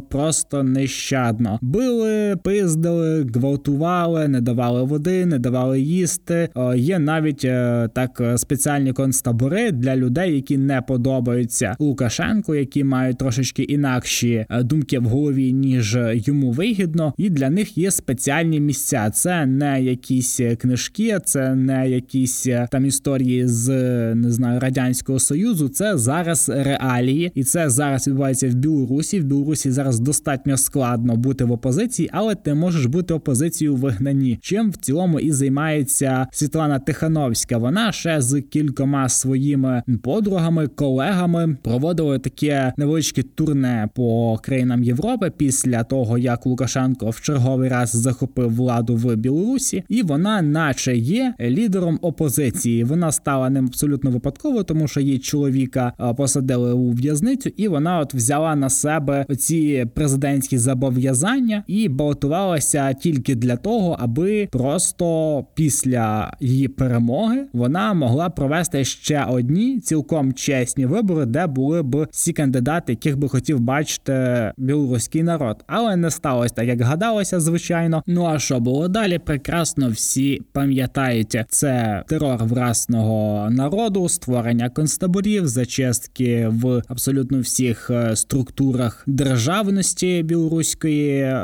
просто 0.00 0.62
нещадно. 0.62 1.58
Били, 1.62 2.35
пиздили, 2.36 3.26
гвалтували, 3.34 4.28
не 4.28 4.40
давали 4.40 4.82
води, 4.82 5.26
не 5.26 5.38
давали 5.38 5.80
їсти. 5.80 6.48
Є 6.76 6.98
навіть 6.98 7.44
е, 7.44 7.88
так 7.92 8.22
спеціальні 8.36 8.92
концтабори 8.92 9.72
для 9.72 9.96
людей, 9.96 10.34
які 10.34 10.58
не 10.58 10.82
подобаються 10.82 11.76
Лукашенку, 11.78 12.54
які 12.54 12.84
мають 12.84 13.18
трошечки 13.18 13.62
інакші 13.62 14.46
е, 14.50 14.62
думки 14.62 14.98
в 14.98 15.04
голові 15.04 15.52
ніж 15.52 15.98
йому 16.12 16.50
вигідно, 16.50 17.14
і 17.16 17.30
для 17.30 17.50
них 17.50 17.78
є 17.78 17.90
спеціальні 17.90 18.60
місця. 18.60 19.10
Це 19.10 19.46
не 19.46 19.82
якісь 19.82 20.40
книжки, 20.58 21.18
це 21.24 21.54
не 21.54 21.90
якісь 21.90 22.46
е, 22.46 22.68
там 22.70 22.86
історії 22.86 23.46
з 23.46 23.68
не 24.14 24.30
знаю 24.30 24.60
радянського 24.60 25.18
союзу. 25.18 25.68
Це 25.68 25.98
зараз 25.98 26.48
реалії, 26.48 27.32
і 27.34 27.44
це 27.44 27.70
зараз 27.70 28.08
відбувається 28.08 28.48
в 28.48 28.54
Білорусі. 28.54 29.20
В 29.20 29.24
Білорусі 29.24 29.70
зараз 29.70 30.00
достатньо 30.00 30.56
складно 30.56 31.16
бути 31.16 31.44
в 31.44 31.52
опозиції, 31.52 32.10
але 32.12 32.25
ти 32.34 32.54
можеш 32.54 32.86
бути 32.86 33.14
опозицією 33.14 33.74
в 33.74 33.78
вигнанні. 33.78 34.38
Чим 34.42 34.70
в 34.70 34.76
цілому 34.76 35.20
і 35.20 35.32
займається 35.32 36.26
Світлана 36.32 36.78
Тихановська. 36.78 37.58
Вона 37.58 37.92
ще 37.92 38.20
з 38.20 38.40
кількома 38.40 39.08
своїми 39.08 39.82
подругами, 40.02 40.66
колегами 40.66 41.56
проводили 41.62 42.18
таке 42.18 42.72
невеличке 42.76 43.22
турне 43.22 43.88
по 43.94 44.38
країнам 44.42 44.84
Європи 44.84 45.32
після 45.36 45.84
того, 45.84 46.18
як 46.18 46.46
Лукашенко 46.46 47.10
в 47.10 47.20
черговий 47.20 47.68
раз 47.68 47.90
захопив 47.90 48.54
владу 48.54 48.96
в 48.96 49.16
Білорусі, 49.16 49.84
і 49.88 50.02
вона, 50.02 50.42
наче, 50.42 50.96
є 50.96 51.34
лідером 51.40 51.98
опозиції. 52.02 52.84
Вона 52.84 53.12
стала 53.12 53.50
ним 53.50 53.66
абсолютно 53.66 54.10
випадково, 54.10 54.62
тому 54.62 54.88
що 54.88 55.00
її 55.00 55.18
чоловіка 55.18 55.92
посадили 56.16 56.72
у 56.72 56.90
в'язницю, 56.90 57.50
і 57.56 57.68
вона 57.68 57.98
от 57.98 58.14
взяла 58.14 58.56
на 58.56 58.70
себе 58.70 59.26
ці 59.38 59.86
президентські 59.94 60.58
зобов'язання 60.58 61.64
і 61.66 61.88
балотувалася 62.16 62.92
тільки 62.92 63.34
для 63.34 63.56
того, 63.56 63.96
аби 64.00 64.48
просто 64.52 65.44
після 65.54 66.32
її 66.40 66.68
перемоги 66.68 67.46
вона 67.52 67.94
могла 67.94 68.30
провести 68.30 68.84
ще 68.84 69.24
одні 69.24 69.80
цілком 69.80 70.32
чесні 70.32 70.86
вибори, 70.86 71.26
де 71.26 71.46
були 71.46 71.82
б 71.82 72.06
всі 72.10 72.32
кандидати, 72.32 72.92
яких 72.92 73.18
би 73.18 73.28
хотів 73.28 73.60
бачити 73.60 74.52
білоруський 74.56 75.22
народ. 75.22 75.64
Але 75.66 75.96
не 75.96 76.10
сталося 76.10 76.54
так, 76.54 76.66
як 76.66 76.80
гадалося, 76.80 77.40
звичайно. 77.40 78.02
Ну 78.06 78.26
а 78.26 78.38
що 78.38 78.60
було 78.60 78.88
далі? 78.88 79.18
Прекрасно 79.18 79.90
всі 79.90 80.42
пам'ятають 80.52 81.36
це 81.48 82.02
терор 82.08 82.44
власного 82.44 83.50
народу, 83.50 84.08
створення 84.08 84.70
концтаборів, 84.70 85.48
зачистки 85.48 86.48
в 86.48 86.82
абсолютно 86.88 87.40
всіх 87.40 87.90
е, 87.90 88.16
структурах 88.16 89.04
державності 89.06 90.22
білоруської 90.22 91.36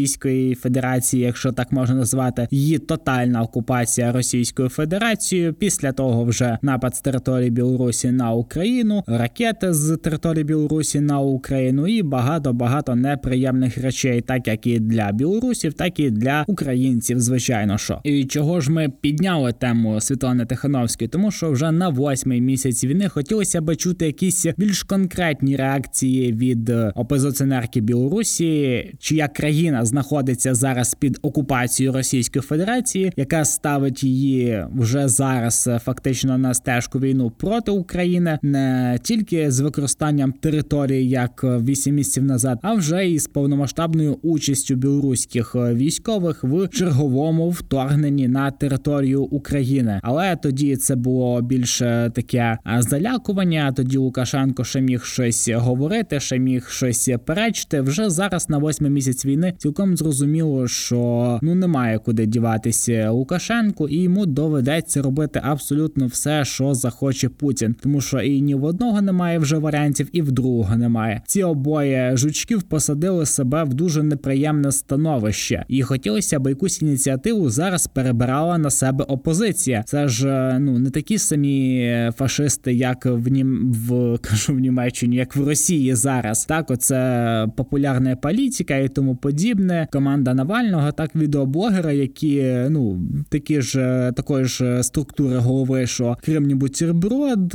Російської 0.00 0.54
Федерації, 0.54 1.22
якщо 1.22 1.52
так 1.52 1.72
можна 1.72 1.94
назвати, 1.94 2.48
її 2.50 2.78
тотальна 2.78 3.42
окупація 3.42 4.12
Російською 4.12 4.68
Федерацією. 4.68 5.54
Після 5.54 5.92
того 5.92 6.24
вже 6.24 6.58
напад 6.62 6.96
з 6.96 7.00
території 7.00 7.50
Білорусі 7.50 8.10
на 8.10 8.32
Україну, 8.32 9.04
ракети 9.06 9.74
з 9.74 9.96
території 9.96 10.44
Білорусі 10.44 11.00
на 11.00 11.20
Україну 11.20 11.86
і 11.86 12.02
багато 12.02 12.52
багато 12.52 12.96
неприємних 12.96 13.78
речей, 13.78 14.20
так 14.20 14.48
як 14.48 14.66
і 14.66 14.78
для 14.78 15.12
білорусів, 15.12 15.72
так 15.72 16.00
і 16.00 16.10
для 16.10 16.44
українців. 16.48 17.20
Звичайно, 17.20 17.78
що 17.78 18.00
і 18.04 18.24
чого 18.24 18.60
ж 18.60 18.70
ми 18.70 18.88
підняли 19.00 19.52
тему 19.52 20.00
Світлани 20.00 20.44
Тихановської, 20.46 21.08
тому 21.08 21.30
що 21.30 21.50
вже 21.50 21.70
на 21.70 21.88
восьмий 21.88 22.40
місяць 22.40 22.84
війни 22.84 23.08
хотілося 23.08 23.60
би 23.60 23.76
чути 23.76 24.06
якісь 24.06 24.46
більш 24.56 24.82
конкретні 24.82 25.56
реакції 25.56 26.32
від 26.32 26.70
опозиціонерки 26.94 27.80
Білорусі, 27.80 28.94
чия 28.98 29.28
країна 29.28 29.84
знаходиться 29.90 30.54
зараз 30.54 30.94
під 30.94 31.18
окупацією 31.22 31.92
Російської 31.92 32.42
Федерації, 32.42 33.12
яка 33.16 33.44
ставить 33.44 34.04
її 34.04 34.64
вже 34.76 35.08
зараз 35.08 35.70
фактично 35.84 36.38
на 36.38 36.54
стежку 36.54 36.98
війну 36.98 37.30
проти 37.30 37.70
України, 37.70 38.38
не 38.42 38.98
тільки 39.02 39.50
з 39.50 39.60
використанням 39.60 40.32
території 40.32 41.08
як 41.08 41.44
вісім 41.44 41.94
місяців 41.94 42.24
назад, 42.24 42.58
а 42.62 42.74
вже 42.74 43.08
і 43.08 43.18
з 43.18 43.26
повномасштабною 43.26 44.18
участю 44.22 44.74
білоруських 44.74 45.54
військових 45.54 46.44
в 46.44 46.68
черговому 46.68 47.50
вторгненні 47.50 48.28
на 48.28 48.50
територію 48.50 49.22
України. 49.22 50.00
Але 50.02 50.36
тоді 50.36 50.76
це 50.76 50.96
було 50.96 51.42
більше 51.42 52.10
таке 52.14 52.58
залякування. 52.78 53.72
Тоді 53.72 53.98
Лукашенко 53.98 54.64
ще 54.64 54.80
міг 54.80 55.04
щось 55.04 55.48
говорити, 55.48 56.20
ще 56.20 56.38
міг 56.38 56.68
щось 56.68 57.10
перечити. 57.26 57.80
Вже 57.80 58.10
зараз 58.10 58.48
на 58.48 58.58
восьмий 58.58 58.90
місяць 58.90 59.26
війни 59.26 59.54
цілком 59.70 59.96
зрозуміло, 59.96 60.68
що 60.68 61.38
ну 61.42 61.54
немає 61.54 61.98
куди 61.98 62.26
діватися 62.26 63.10
Лукашенку, 63.10 63.88
і 63.88 63.96
йому 63.96 64.26
доведеться 64.26 65.02
робити 65.02 65.40
абсолютно 65.44 66.06
все, 66.06 66.44
що 66.44 66.74
захоче 66.74 67.28
Путін, 67.28 67.76
тому 67.82 68.00
що 68.00 68.20
і 68.20 68.40
ні 68.40 68.54
в 68.54 68.64
одного 68.64 69.02
немає 69.02 69.38
вже 69.38 69.58
варіантів, 69.58 70.08
і 70.12 70.22
в 70.22 70.32
другого 70.32 70.76
немає. 70.76 71.22
Ці 71.26 71.42
обоє 71.42 72.16
жучків 72.16 72.62
посадили 72.62 73.26
себе 73.26 73.64
в 73.64 73.74
дуже 73.74 74.02
неприємне 74.02 74.72
становище, 74.72 75.64
і 75.68 75.82
хотілося 75.82 76.38
б 76.38 76.48
якусь 76.48 76.82
ініціативу 76.82 77.50
зараз 77.50 77.86
перебирала 77.86 78.58
на 78.58 78.70
себе 78.70 79.04
опозиція. 79.04 79.82
Це 79.86 80.08
ж 80.08 80.56
ну 80.60 80.78
не 80.78 80.90
такі 80.90 81.18
самі 81.18 82.10
фашисти, 82.16 82.74
як 82.74 83.06
в 83.06 83.28
Нім 83.28 83.72
в 83.72 84.18
кажу 84.22 84.52
в 84.52 84.60
Німеччині, 84.60 85.16
як 85.16 85.36
в 85.36 85.48
Росії 85.48 85.94
зараз. 85.94 86.44
Так, 86.44 86.70
оце 86.70 87.46
популярна 87.56 88.16
політика 88.16 88.76
і 88.76 88.88
тому 88.88 89.16
подібне. 89.16 89.59
Команда 89.92 90.34
Навального, 90.34 90.92
так 90.92 91.16
відеоблогера, 91.16 91.92
які 91.92 92.54
ну 92.70 93.02
такі 93.28 93.60
ж 93.62 94.12
такої 94.16 94.44
ж 94.44 94.82
структури 94.82 95.36
голови, 95.36 95.86
що 95.86 96.16
Кремні 96.24 96.54
бутерброд, 96.54 97.48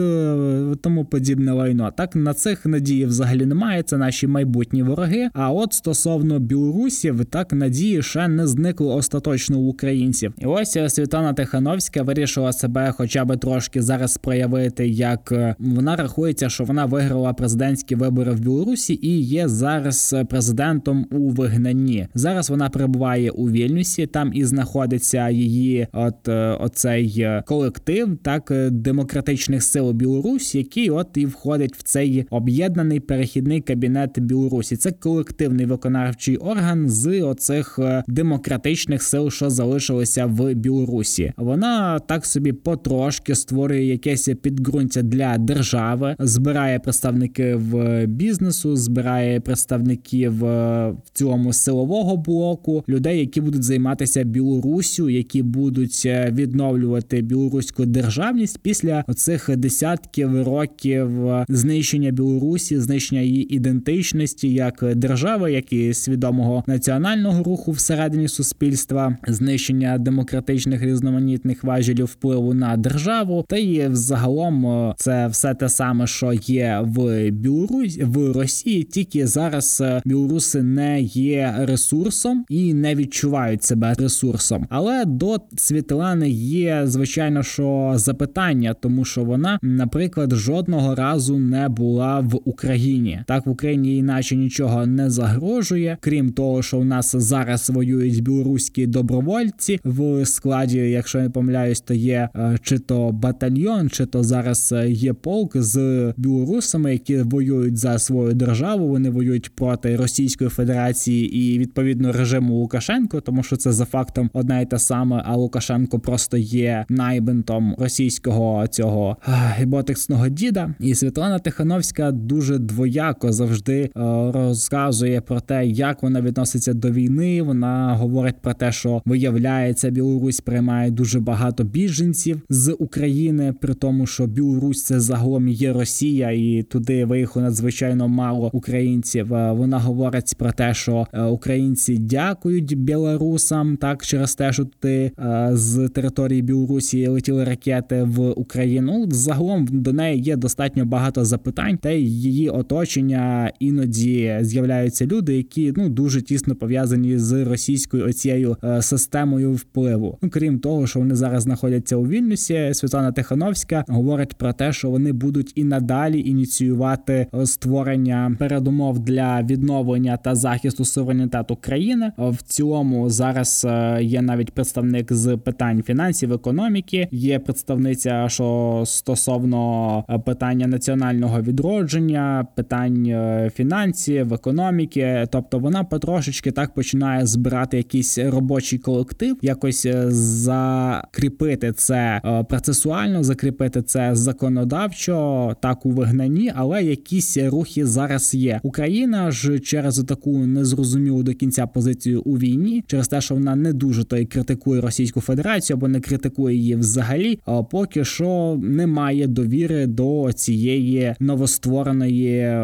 тому 0.81 1.05
подібне 1.05 1.51
лайно. 1.51 1.91
Так 1.97 2.15
на 2.15 2.33
цих 2.33 2.65
надії 2.65 3.05
взагалі 3.05 3.45
немає. 3.45 3.83
Це 3.83 3.97
наші 3.97 4.27
майбутні 4.27 4.83
вороги. 4.83 5.29
А 5.33 5.51
от 5.51 5.73
стосовно 5.73 6.39
білорусів, 6.39 7.25
так 7.25 7.53
надії 7.53 8.01
ще 8.01 8.27
не 8.27 8.47
зникли 8.47 8.87
остаточно 8.87 9.59
у 9.59 9.67
українців. 9.67 10.33
І 10.37 10.45
ось 10.45 10.77
Світлана 10.87 11.33
Тихановська 11.33 12.03
вирішила 12.03 12.53
себе, 12.53 12.93
хоча 12.97 13.25
би 13.25 13.37
трошки 13.37 13.81
зараз 13.81 14.17
проявити, 14.17 14.87
як 14.87 15.33
вона 15.59 15.95
рахується, 15.95 16.49
що 16.49 16.63
вона 16.63 16.85
виграла 16.85 17.33
президентські 17.33 17.95
вибори 17.95 18.31
в 18.31 18.39
Білорусі 18.39 18.99
і 19.01 19.21
є 19.21 19.47
зараз 19.47 20.15
президентом 20.29 21.07
у 21.11 21.29
вигнанні. 21.29 21.94
Зараз 22.13 22.49
вона 22.49 22.69
перебуває 22.69 23.31
у 23.31 23.49
Вільнюсі, 23.49 24.07
там 24.07 24.31
і 24.33 24.45
знаходиться 24.45 25.29
її 25.29 25.87
от 25.93 26.27
оцей 26.59 27.27
колектив, 27.45 28.17
так 28.23 28.53
демократичних 28.71 29.63
сил 29.63 29.91
Білорусі, 29.91 30.57
який 30.57 30.89
от 30.89 31.07
і 31.15 31.25
входить 31.25 31.75
в 31.75 31.83
цей 31.83 32.25
об'єднаний 32.29 32.99
перехідний 32.99 33.61
кабінет 33.61 34.19
Білорусі. 34.19 34.75
Це 34.75 34.91
колективний 34.91 35.65
виконавчий 35.65 36.37
орган 36.37 36.89
з 36.89 37.21
оцих 37.21 37.79
демократичних 38.07 39.03
сил, 39.03 39.29
що 39.29 39.49
залишилися 39.49 40.25
в 40.25 40.53
Білорусі. 40.53 41.33
Вона 41.37 41.99
так 41.99 42.25
собі 42.25 42.53
потрошки 42.53 43.35
створює 43.35 43.83
якесь 43.83 44.29
підґрунтя 44.41 45.01
для 45.01 45.37
держави, 45.37 46.15
збирає 46.19 46.79
представників 46.79 47.75
бізнесу, 48.05 48.75
збирає 48.75 49.39
представників 49.39 50.33
в 50.39 50.95
цілому 51.13 51.53
силового 51.53 51.84
блоку, 52.17 52.83
людей, 52.89 53.19
які 53.19 53.41
будуть 53.41 53.63
займатися 53.63 54.23
Білорусю, 54.23 55.09
які 55.09 55.43
будуть 55.43 56.05
відновлювати 56.31 57.21
білоруську 57.21 57.85
державність 57.85 58.59
після 58.61 59.03
оцих 59.07 59.57
десятків 59.57 60.43
років 60.43 61.09
знищення 61.49 62.11
Білорусі, 62.11 62.79
знищення 62.79 63.21
її 63.21 63.55
ідентичності 63.55 64.53
як 64.53 64.95
держави, 64.95 65.51
як 65.51 65.73
і 65.73 65.93
свідомого 65.93 66.63
національного 66.67 67.43
руху 67.43 67.71
всередині 67.71 68.27
суспільства, 68.27 69.17
знищення 69.27 69.97
демократичних 69.97 70.83
різноманітних 70.83 71.63
важелів 71.63 72.05
впливу 72.05 72.53
на 72.53 72.77
державу, 72.77 73.45
та 73.47 73.57
і 73.57 73.87
взагалом 73.87 74.93
це 74.97 75.27
все 75.27 75.53
те 75.53 75.69
саме, 75.69 76.07
що 76.07 76.33
є 76.33 76.79
в 76.83 77.29
Білорусі 77.31 78.03
в 78.03 78.31
Росії, 78.31 78.83
тільки 78.83 79.27
зараз 79.27 79.83
білоруси 80.05 80.63
не 80.63 81.01
є 81.01 81.55
ресурсом 81.75 82.45
і 82.49 82.73
не 82.73 82.95
відчувають 82.95 83.63
себе 83.63 83.93
ресурсом. 83.93 84.67
Але 84.69 85.05
до 85.05 85.37
Світлани 85.55 86.29
є 86.29 86.81
звичайно, 86.85 87.43
що 87.43 87.93
запитання, 87.95 88.75
тому 88.81 89.05
що 89.05 89.23
вона, 89.23 89.59
наприклад, 89.61 90.33
жодного 90.33 90.95
разу 90.95 91.39
не 91.39 91.69
була 91.69 92.19
в 92.19 92.39
Україні. 92.45 93.23
Так 93.27 93.45
в 93.45 93.49
Україні 93.49 93.97
іначе 93.97 94.35
нічого 94.35 94.85
не 94.85 95.09
загрожує, 95.09 95.97
крім 95.99 96.29
того, 96.29 96.61
що 96.63 96.77
у 96.77 96.83
нас 96.83 97.15
зараз 97.15 97.69
воюють 97.69 98.23
білоруські 98.23 98.87
добровольці 98.87 99.79
в 99.83 100.25
складі, 100.25 100.77
якщо 100.77 101.19
не 101.19 101.29
помиляюсь, 101.29 101.81
то 101.81 101.93
є 101.93 102.29
е, 102.35 102.57
чи 102.61 102.79
то 102.79 103.11
батальйон, 103.11 103.89
чи 103.89 104.05
то 104.05 104.23
зараз 104.23 104.71
е, 104.71 104.89
є 104.89 105.13
полк 105.13 105.51
з 105.55 106.13
білорусами, 106.17 106.91
які 106.93 107.17
воюють 107.17 107.77
за 107.77 107.99
свою 107.99 108.33
державу. 108.33 108.87
Вони 108.87 109.09
воюють 109.09 109.49
проти 109.55 109.95
Російської 109.95 110.49
Федерації 110.49 111.35
і 111.37 111.64
відповідно 111.65 112.11
режиму 112.11 112.53
Лукашенко, 112.53 113.21
тому 113.21 113.43
що 113.43 113.55
це 113.55 113.71
за 113.71 113.85
фактом 113.85 114.29
одна 114.33 114.59
і 114.59 114.65
та 114.65 114.79
саме. 114.79 115.23
А 115.25 115.35
Лукашенко 115.35 115.99
просто 115.99 116.37
є 116.37 116.85
найбентом 116.89 117.75
російського 117.77 118.67
цього 118.67 119.17
ботексного 119.65 120.29
діда. 120.29 120.75
І 120.79 120.95
Світлана 120.95 121.39
Тихановська 121.39 122.11
дуже 122.11 122.57
двояко 122.57 123.31
завжди 123.31 123.81
е, 123.81 123.89
розказує 124.31 125.21
про 125.21 125.39
те, 125.39 125.65
як 125.67 126.03
вона 126.03 126.21
відноситься 126.21 126.73
до 126.73 126.91
війни. 126.91 127.41
Вона 127.41 127.95
говорить 127.95 128.41
про 128.41 128.53
те, 128.53 128.71
що 128.71 129.01
виявляється, 129.05 129.89
Білорусь 129.89 130.41
приймає 130.41 130.91
дуже 130.91 131.19
багато 131.19 131.63
біженців 131.63 132.41
з 132.49 132.75
України, 132.79 133.53
при 133.61 133.73
тому, 133.73 134.07
що 134.07 134.27
Білорусь 134.27 134.83
це 134.83 134.99
загалом 134.99 135.47
є 135.47 135.73
Росія, 135.73 136.31
і 136.31 136.63
туди 136.63 137.05
виїхало 137.05 137.45
надзвичайно 137.45 138.07
мало 138.07 138.49
українців. 138.53 139.33
Е, 139.33 139.51
вона 139.51 139.79
говорить 139.79 140.35
про 140.37 140.51
те, 140.51 140.73
що 140.73 141.07
е, 141.13 141.21
українці 141.55 141.97
дякують 141.97 142.77
білорусам 142.77 143.77
так 143.77 144.05
через 144.05 144.35
те, 144.35 144.53
що 144.53 144.65
туди 144.65 145.11
з 145.51 145.89
території 145.89 146.41
Білорусі 146.41 147.07
летіли 147.07 147.43
ракети 147.43 148.03
в 148.03 148.31
Україну. 148.31 149.07
Загалом 149.11 149.67
до 149.71 149.93
неї 149.93 150.21
є 150.21 150.35
достатньо 150.35 150.85
багато 150.85 151.25
запитань, 151.25 151.77
та 151.77 151.91
її 151.91 152.49
оточення 152.49 153.51
іноді 153.59 154.37
з'являються 154.41 155.05
люди, 155.05 155.37
які 155.37 155.73
ну 155.77 155.89
дуже 155.89 156.21
тісно 156.21 156.55
пов'язані 156.55 157.17
з 157.17 157.45
російською 157.45 158.05
оцією 158.05 158.57
е, 158.63 158.81
системою 158.81 159.53
впливу. 159.53 160.17
Ну 160.21 160.29
крім 160.29 160.59
того, 160.59 160.87
що 160.87 160.99
вони 160.99 161.15
зараз 161.15 161.43
знаходяться 161.43 161.95
у 161.95 162.07
Вільнюсі. 162.07 162.69
Світлана 162.73 163.11
Тихановська 163.11 163.85
говорить 163.87 164.33
про 164.33 164.53
те, 164.53 164.73
що 164.73 164.89
вони 164.89 165.11
будуть 165.11 165.51
і 165.55 165.63
надалі 165.63 166.19
ініціювати 166.19 167.27
створення 167.45 168.35
передумов 168.39 168.99
для 168.99 169.41
відновлення 169.41 170.17
та 170.17 170.35
захисту 170.35 170.85
суверенітету 170.85 171.44
країни. 171.53 172.11
В 172.17 172.43
цілому 172.43 173.09
зараз 173.09 173.65
е, 173.69 173.99
є 174.03 174.21
навіть 174.21 174.51
представник 174.51 175.13
з 175.13 175.37
питань 175.37 175.83
фінансів, 175.83 176.33
економіки. 176.33 177.07
Є 177.11 177.39
представниця, 177.39 178.29
що 178.29 178.83
стосовно 178.85 180.03
е, 180.09 180.19
питання 180.19 180.67
національного 180.67 181.41
відродження, 181.41 182.47
питань 182.55 183.05
е, 183.05 183.51
фінансів, 183.55 184.33
економіки, 184.33 185.27
тобто 185.31 185.59
вона 185.59 185.83
потрошечки 185.83 186.51
так 186.51 186.73
починає 186.73 187.25
збирати 187.25 187.77
якийсь 187.77 188.17
робочий 188.17 188.79
колектив, 188.79 189.37
якось 189.41 189.87
закріпити 190.07 191.71
це 191.71 192.21
процесуально, 192.49 193.23
закріпити 193.23 193.81
це 193.81 194.15
законодавчо, 194.15 195.55
так 195.61 195.85
у 195.85 195.89
вигнанні, 195.89 196.53
але 196.55 196.83
якісь 196.83 197.37
рухи 197.37 197.85
зараз 197.85 198.33
є. 198.33 198.59
Україна 198.63 199.31
ж 199.31 199.59
через 199.59 200.03
таку 200.03 200.37
незрозумілу 200.37 201.23
до 201.25 201.33
кінця 201.33 201.67
позицію 201.67 202.21
у 202.21 202.37
війні, 202.37 202.83
через 202.87 203.07
те, 203.07 203.21
що 203.21 203.33
вона 203.33 203.55
не 203.55 203.73
дуже 203.73 204.03
то 204.03 204.17
й 204.17 204.25
критикує 204.25 204.81
Російську 204.81 205.21
Федерацію 205.21 205.77
або 205.77 205.87
не 205.87 205.99
критикує 205.99 206.55
її 206.55 206.75
взагалі, 206.75 207.39
поки 207.71 208.05
що 208.05 208.59
немає 208.61 209.27
довіри 209.27 209.87
до 209.87 210.29
цієї 210.35 211.15
новоствореної 211.19 212.55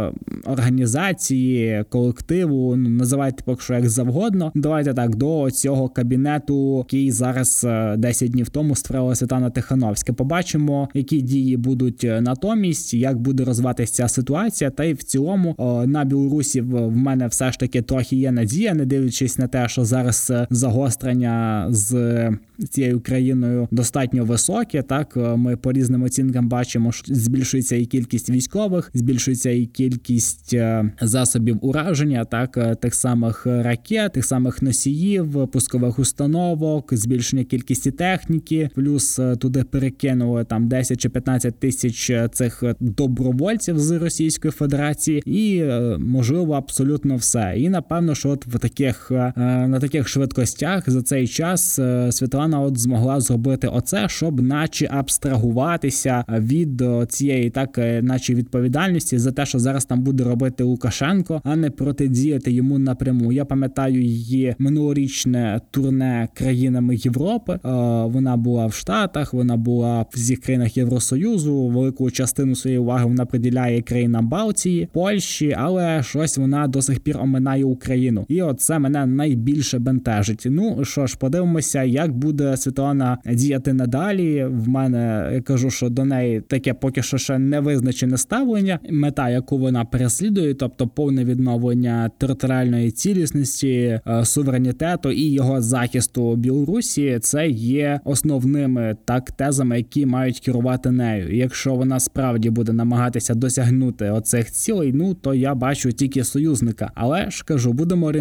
організації, 0.46 1.86
колективу. 1.90 2.76
Ну 2.76 2.90
називайте 2.90 3.44
поки 3.44 3.62
що 3.62 3.74
як 3.74 3.90
завгодно. 3.90 4.52
Давайте 4.56 4.94
так 4.94 5.16
до 5.16 5.52
цього 5.52 5.90
кабінету, 5.90 6.78
який 6.78 7.12
зараз 7.12 7.68
10 7.98 8.30
е, 8.30 8.32
днів 8.32 8.50
тому 8.50 8.76
створила 8.76 9.16
Світлана 9.16 9.50
Тихановська. 9.50 10.14
Побачимо, 10.14 10.90
які 10.94 11.22
дії 11.22 11.58
будуть 11.58 12.04
е, 12.04 12.22
натомість, 12.22 12.94
як 12.94 13.20
буде 13.20 13.44
розвиватися 13.44 13.94
ця 13.94 14.08
ситуація. 14.08 14.70
Та 14.70 14.84
й 14.84 14.94
в 14.94 15.04
цілому 15.04 15.56
на 15.88 16.06
Білорусі 16.06 16.62
в 16.62 16.92
мене 16.98 17.28
все 17.28 17.52
ж 17.52 17.60
таки 17.60 17.82
трохи 17.82 18.16
є 18.16 18.32
надія, 18.32 18.51
не 18.60 18.86
дивлячись 18.86 19.38
на 19.38 19.48
те, 19.48 19.68
що 19.68 19.86
зараз 19.86 20.28
е, 20.32 20.48
загострення 20.50 21.68
з 21.70 22.30
цією 22.70 23.00
країною 23.00 23.68
достатньо 23.72 24.26
високе. 24.26 24.82
Так 24.82 25.16
ми 25.16 25.58
по 25.58 25.72
різним 25.72 26.04
оцінкам 26.04 26.50
бачимо, 26.50 26.92
що 26.92 27.16
збільшується 27.16 27.76
і 27.76 27.86
кількість 27.86 28.30
військових, 28.30 28.92
збільшується 28.94 29.50
і 29.50 29.66
кількість 29.66 30.54
е, 30.54 30.92
засобів 31.02 31.58
ураження, 31.62 32.26
так 32.26 32.58
е, 32.58 32.76
тих 32.76 32.96
самих 32.96 33.46
ракет, 33.46 34.14
тих 34.14 34.26
самих 34.26 34.62
носіїв, 34.62 35.48
пускових 35.48 36.00
установок, 36.00 36.94
збільшення 36.94 37.44
кількості 37.44 37.92
техніки, 37.92 38.70
плюс 38.76 39.20
е, 39.20 39.36
туди 39.36 39.64
перекинули 39.64 40.44
там 40.44 40.68
10 40.68 41.00
чи 41.00 41.10
15 41.10 41.60
тисяч 41.60 42.12
цих 42.32 42.64
добровольців 42.80 43.80
з 43.80 43.92
Російської 43.92 44.52
Федерації, 44.52 45.24
і 45.26 45.64
можливо 46.00 46.54
абсолютно 46.54 47.16
все. 47.16 47.54
І 47.58 47.70
напевно, 47.70 48.16
що 48.16 48.38
от 48.48 48.54
в 48.54 48.60
таких 48.60 49.12
на 49.36 49.80
таких 49.80 50.08
швидкостях 50.08 50.90
за 50.90 51.02
цей 51.02 51.28
час 51.28 51.80
Світлана 52.10 52.62
от 52.62 52.78
змогла 52.78 53.20
зробити 53.20 53.68
оце, 53.68 54.10
щоб, 54.10 54.42
наче 54.42 54.90
абстрагуватися 54.92 56.24
від 56.30 56.84
цієї 57.10 57.50
так, 57.50 57.78
наче 58.02 58.34
відповідальності 58.34 59.18
за 59.18 59.32
те, 59.32 59.46
що 59.46 59.60
зараз 59.60 59.86
там 59.86 60.02
буде 60.02 60.24
робити 60.24 60.64
Лукашенко, 60.64 61.42
а 61.44 61.56
не 61.56 61.70
протидіяти 61.70 62.52
йому 62.52 62.80
напряму. 62.80 63.32
Я 63.32 63.46
пам'ятаю 63.46 64.02
її 64.02 64.56
минулорічне 64.60 65.62
турне 65.72 66.28
країнами 66.34 66.96
Європи. 66.96 67.60
Вона 68.04 68.38
була 68.38 68.66
в 68.66 68.74
Штатах, 68.74 69.34
вона 69.34 69.58
була 69.58 70.02
в 70.02 70.08
всіх 70.14 70.40
країнах 70.40 70.78
Євросоюзу. 70.78 71.68
Велику 71.68 72.12
частину 72.12 72.56
своєї 72.56 72.80
уваги 72.80 73.06
вона 73.06 73.26
приділяє 73.26 73.82
країнам 73.82 74.30
Балтії, 74.30 74.88
Польщі, 74.94 75.56
але 75.58 76.04
щось 76.04 76.38
вона 76.38 76.68
до 76.68 76.82
сих 76.82 77.00
пір 77.00 77.18
оминає 77.18 77.66
Україну, 77.66 78.26
і 78.32 78.42
оце 78.42 78.80
мене 78.80 79.06
найбільше 79.06 79.80
бентежить. 79.80 80.48
Ну 80.50 80.86
що 80.86 81.08
ж, 81.08 81.18
подивимося, 81.18 81.84
як 81.84 82.12
буде 82.18 82.58
Світлана 82.58 83.18
діяти 83.26 83.74
надалі. 83.74 84.46
В 84.46 84.70
мене 84.70 85.30
я 85.34 85.42
кажу, 85.42 85.70
що 85.70 85.90
до 85.90 86.06
неї 86.06 86.42
таке 86.42 86.74
поки 86.74 87.02
що 87.02 87.18
ще 87.18 87.40
не 87.40 87.60
визначене 87.60 88.18
ставлення. 88.18 88.80
Мета, 88.90 89.30
яку 89.30 89.58
вона 89.58 89.86
переслідує, 89.86 90.54
тобто 90.54 90.88
повне 90.88 91.26
відновлення 91.26 92.10
територіальної 92.18 92.92
цілісності, 92.92 94.00
е, 94.08 94.26
суверенітету 94.26 95.12
і 95.12 95.32
його 95.32 95.62
захисту 95.62 96.36
Білорусі, 96.36 97.20
це 97.22 97.48
є 97.50 98.00
основними 98.06 98.96
так 99.06 99.32
тезами, 99.32 99.78
які 99.78 100.06
мають 100.06 100.40
керувати 100.40 100.92
нею. 100.92 101.36
Якщо 101.36 101.76
вона 101.76 102.00
справді 102.00 102.50
буде 102.50 102.74
намагатися 102.74 103.34
досягнути 103.34 104.10
оцих 104.10 104.52
цілей, 104.52 104.94
ну 104.94 105.14
то 105.14 105.34
я 105.34 105.56
бачу 105.56 105.92
тільки 105.92 106.24
союзника. 106.24 106.92
Але 106.96 107.30
ж 107.30 107.44
кажу, 107.46 107.74
будемо 107.74 108.06
орієнтуватися 108.06 108.21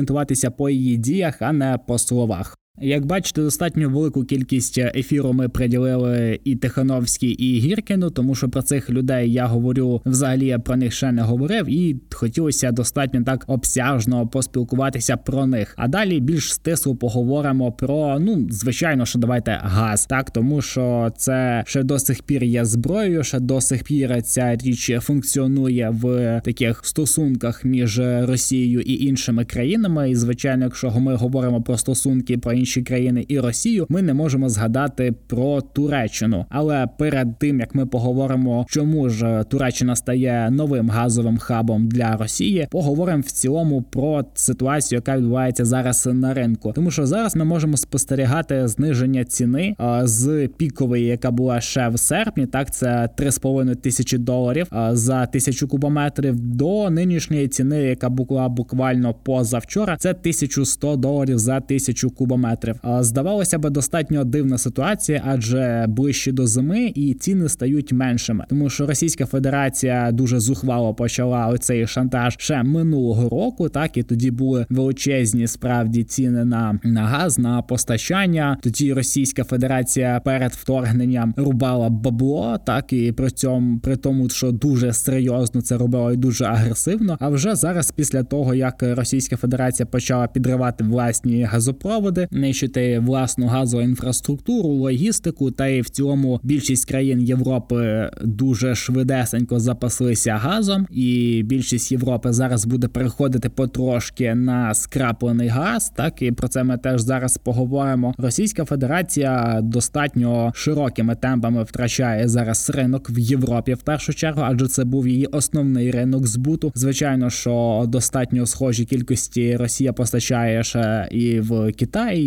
по 0.51 0.71
її 0.71 0.97
діях, 0.97 1.43
а 1.43 1.53
не 1.53 1.79
по 1.87 1.99
словах. 1.99 2.60
Як 2.83 3.07
бачите, 3.07 3.43
достатньо 3.43 3.89
велику 3.89 4.25
кількість 4.25 4.79
ефіру 4.79 5.33
ми 5.33 5.49
приділили 5.49 6.41
і 6.45 6.57
Тихановській, 6.57 7.31
і 7.31 7.61
Гіркіну, 7.61 8.11
тому 8.11 8.35
що 8.35 8.49
про 8.49 8.63
цих 8.63 8.91
людей 8.91 9.33
я 9.33 9.47
говорю 9.47 10.03
взагалі 10.05 10.47
я 10.47 10.59
про 10.59 10.77
них 10.77 10.93
ще 10.93 11.13
не 11.13 11.23
говорив, 11.23 11.67
і 11.69 11.97
хотілося 12.13 12.73
достатньо 12.73 13.23
так 13.23 13.45
обсяжно 13.47 14.27
поспілкуватися 14.27 15.17
про 15.17 15.47
них. 15.47 15.75
А 15.77 15.89
далі 15.89 16.21
більш 16.21 16.55
стисло 16.55 16.97
поговоримо 16.97 17.73
про 17.73 18.19
ну 18.21 18.47
звичайно, 18.51 19.07
що 19.07 19.19
давайте 19.19 19.59
газ, 19.63 20.07
так 20.07 20.31
тому 20.31 20.63
що 20.63 21.13
це 21.17 21.65
ще 21.67 21.83
до 21.83 21.99
сих 21.99 22.23
пір 22.23 22.45
є 22.45 22.65
зброєю, 22.65 23.25
ще 23.25 23.41
до 23.41 23.61
сих 23.61 23.85
пір 23.85 24.23
ця 24.23 24.57
річ 24.57 24.93
функціонує 25.01 25.91
в 25.91 26.41
таких 26.45 26.81
стосунках 26.85 27.65
між 27.65 28.01
Росією 28.01 28.81
і 28.81 29.05
іншими 29.05 29.45
країнами. 29.45 30.11
І 30.11 30.15
звичайно, 30.15 30.65
якщо 30.65 30.91
ми 30.91 31.15
говоримо 31.15 31.63
про 31.63 31.79
стосунки 31.79 32.39
про 32.39 32.53
інші 32.53 32.70
інші 32.71 32.83
країни 32.83 33.25
і 33.29 33.41
Росію, 33.41 33.87
ми 33.89 34.03
не 34.03 34.15
можемо 34.15 34.49
згадати 34.49 35.15
про 35.27 35.61
Туреччину. 35.61 36.47
Але 36.49 36.87
перед 36.99 37.39
тим 37.39 37.61
як 37.61 37.75
ми 37.75 37.87
поговоримо, 37.87 38.67
чому 38.69 39.09
ж 39.09 39.45
Туреччина 39.49 39.97
стає 39.97 40.49
новим 40.51 40.91
газовим 40.91 41.39
хабом 41.39 41.89
для 41.89 42.17
Росії, 42.17 42.69
поговоримо 42.71 43.23
в 43.27 43.31
цілому 43.31 43.83
про 43.83 44.25
ситуацію, 44.35 44.97
яка 44.97 45.17
відбувається 45.17 45.65
зараз 45.65 46.07
на 46.13 46.35
ринку, 46.35 46.73
тому 46.75 46.91
що 46.91 47.07
зараз 47.07 47.37
ми 47.37 47.45
можемо 47.45 47.77
спостерігати 47.77 48.69
зниження 48.69 49.25
ціни 49.25 49.77
з 50.03 50.49
пікової, 50.57 51.07
яка 51.07 51.31
була 51.31 51.61
ще 51.61 51.89
в 51.89 51.99
серпні. 51.99 52.47
Так 52.47 52.75
це 52.75 53.09
3,5 53.19 53.77
тисячі 53.77 54.19
доларів 54.19 54.67
за 54.93 55.27
тисячу 55.27 55.69
кубометрів 55.69 56.41
до 56.41 56.91
нинішньої 56.91 57.49
ціни, 57.49 57.83
яка 57.83 58.09
була 58.09 58.49
буквально 58.49 59.15
позавчора. 59.15 59.97
Це 59.97 60.11
1100 60.11 60.97
доларів 60.97 61.39
за 61.39 61.61
тисячу 61.61 62.11
кубометрів. 62.11 62.60
Здавалося 63.01 63.59
би, 63.59 63.71
достатньо 63.71 64.25
дивна 64.25 64.59
ситуація, 64.59 65.23
адже 65.27 65.85
ближче 65.89 66.33
до 66.33 66.47
зими 66.47 66.93
і 66.95 67.15
ціни 67.15 67.49
стають 67.49 67.93
меншими, 67.93 68.45
тому 68.49 68.71
що 68.71 68.87
Російська 68.87 69.27
Федерація 69.27 70.13
дуже 70.13 70.41
зухвало 70.41 70.95
почала 70.95 71.47
оцей 71.47 71.87
шантаж 71.87 72.35
ще 72.39 72.63
минулого 72.63 73.29
року. 73.29 73.69
Так 73.69 73.97
і 73.97 74.03
тоді 74.03 74.31
були 74.31 74.67
величезні 74.71 75.47
справді 75.47 76.05
ціни 76.05 76.45
на, 76.45 76.79
на 76.85 77.03
газ 77.03 77.39
на 77.39 77.63
постачання. 77.63 78.59
Тоді 78.63 78.93
Російська 78.93 79.45
Федерація 79.45 80.21
перед 80.25 80.53
вторгненням 80.53 81.35
рубала 81.37 81.89
бабло, 81.91 82.59
так 82.67 82.93
і 82.93 83.13
при 83.13 83.31
цьому 83.31 83.79
при 83.79 83.97
тому, 83.97 84.29
що 84.29 84.53
дуже 84.53 84.93
серйозно 84.93 85.63
це 85.63 85.77
робила 85.77 86.13
і 86.13 86.17
дуже 86.17 86.45
агресивно. 86.45 87.17
А 87.21 87.29
вже 87.29 87.55
зараз, 87.55 87.91
після 87.91 88.23
того 88.23 88.55
як 88.55 88.83
Російська 88.83 89.37
Федерація 89.37 89.87
почала 89.87 90.27
підривати 90.27 90.85
власні 90.85 91.43
газопроводи, 91.43 92.29
нищити 92.41 92.99
власну 92.99 93.47
газову 93.47 93.83
інфраструктуру, 93.83 94.69
логістику, 94.69 95.51
та 95.51 95.67
й 95.67 95.81
в 95.81 95.89
цілому 95.89 96.41
більшість 96.43 96.89
країн 96.89 97.21
Європи 97.21 98.11
дуже 98.23 98.75
швидесенько 98.75 99.61
запаслися 99.61 100.37
газом, 100.37 100.87
і 100.91 101.43
більшість 101.47 101.93
Європи 101.93 102.33
зараз 102.33 102.67
буде 102.67 102.89
переходити 102.89 103.49
потрошки 103.49 104.35
на 104.35 104.75
скраплений 104.75 105.49
газ. 105.49 105.93
Так 105.97 106.23
і 106.23 106.33
про 106.33 106.49
це 106.49 106.65
ми 106.65 106.79
теж 106.79 107.01
зараз 107.01 107.39
поговоримо. 107.39 108.15
Російська 108.19 108.65
Федерація 108.65 109.61
достатньо 109.63 110.53
широкими 110.55 111.15
темпами 111.15 111.63
втрачає 111.63 112.29
зараз 112.29 112.71
ринок 112.71 113.11
в 113.11 113.19
Європі 113.19 113.75
в 113.75 113.83
першу 113.83 114.15
чергу, 114.15 114.43
адже 114.45 114.69
це 114.69 114.85
був 114.85 115.09
її 115.09 115.27
основний 115.27 115.91
ринок 115.91 116.27
збуту. 116.27 116.73
Звичайно, 116.75 117.31
що 117.31 117.85
достатньо 117.89 118.47
схожі 118.47 118.85
кількості 118.85 119.57
Росія 119.57 119.93
постачає 119.93 120.65
ще 120.65 121.09
і 121.11 121.41
в 121.41 121.73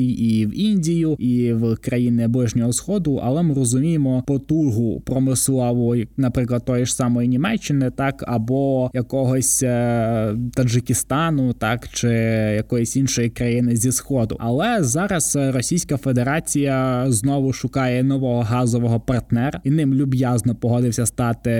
Китай, 0.03 0.25
і 0.25 0.45
в 0.45 0.59
Індію, 0.59 1.15
і 1.19 1.53
в 1.53 1.75
країни 1.75 2.27
ближнього 2.27 2.73
сходу. 2.73 3.21
Але 3.23 3.43
ми 3.43 3.53
розуміємо 3.53 4.23
потугу 4.27 5.01
промислову, 5.05 5.95
наприклад, 6.17 6.65
тої 6.65 6.85
ж 6.85 6.95
самої 6.95 7.27
Німеччини, 7.27 7.91
так 7.91 8.23
або 8.27 8.91
якогось 8.93 9.63
е, 9.63 10.35
Таджикистану, 10.53 11.53
так 11.53 11.87
чи 11.87 12.07
якоїсь 12.55 12.95
іншої 12.95 13.29
країни 13.29 13.75
зі 13.75 13.91
сходу. 13.91 14.37
Але 14.39 14.83
зараз 14.83 15.35
Російська 15.35 15.97
Федерація 15.97 17.05
знову 17.07 17.53
шукає 17.53 18.03
нового 18.03 18.41
газового 18.41 18.99
партнера, 18.99 19.61
і 19.63 19.71
ним 19.71 19.93
люб'язно 19.93 20.55
погодився 20.55 21.05
стати 21.05 21.51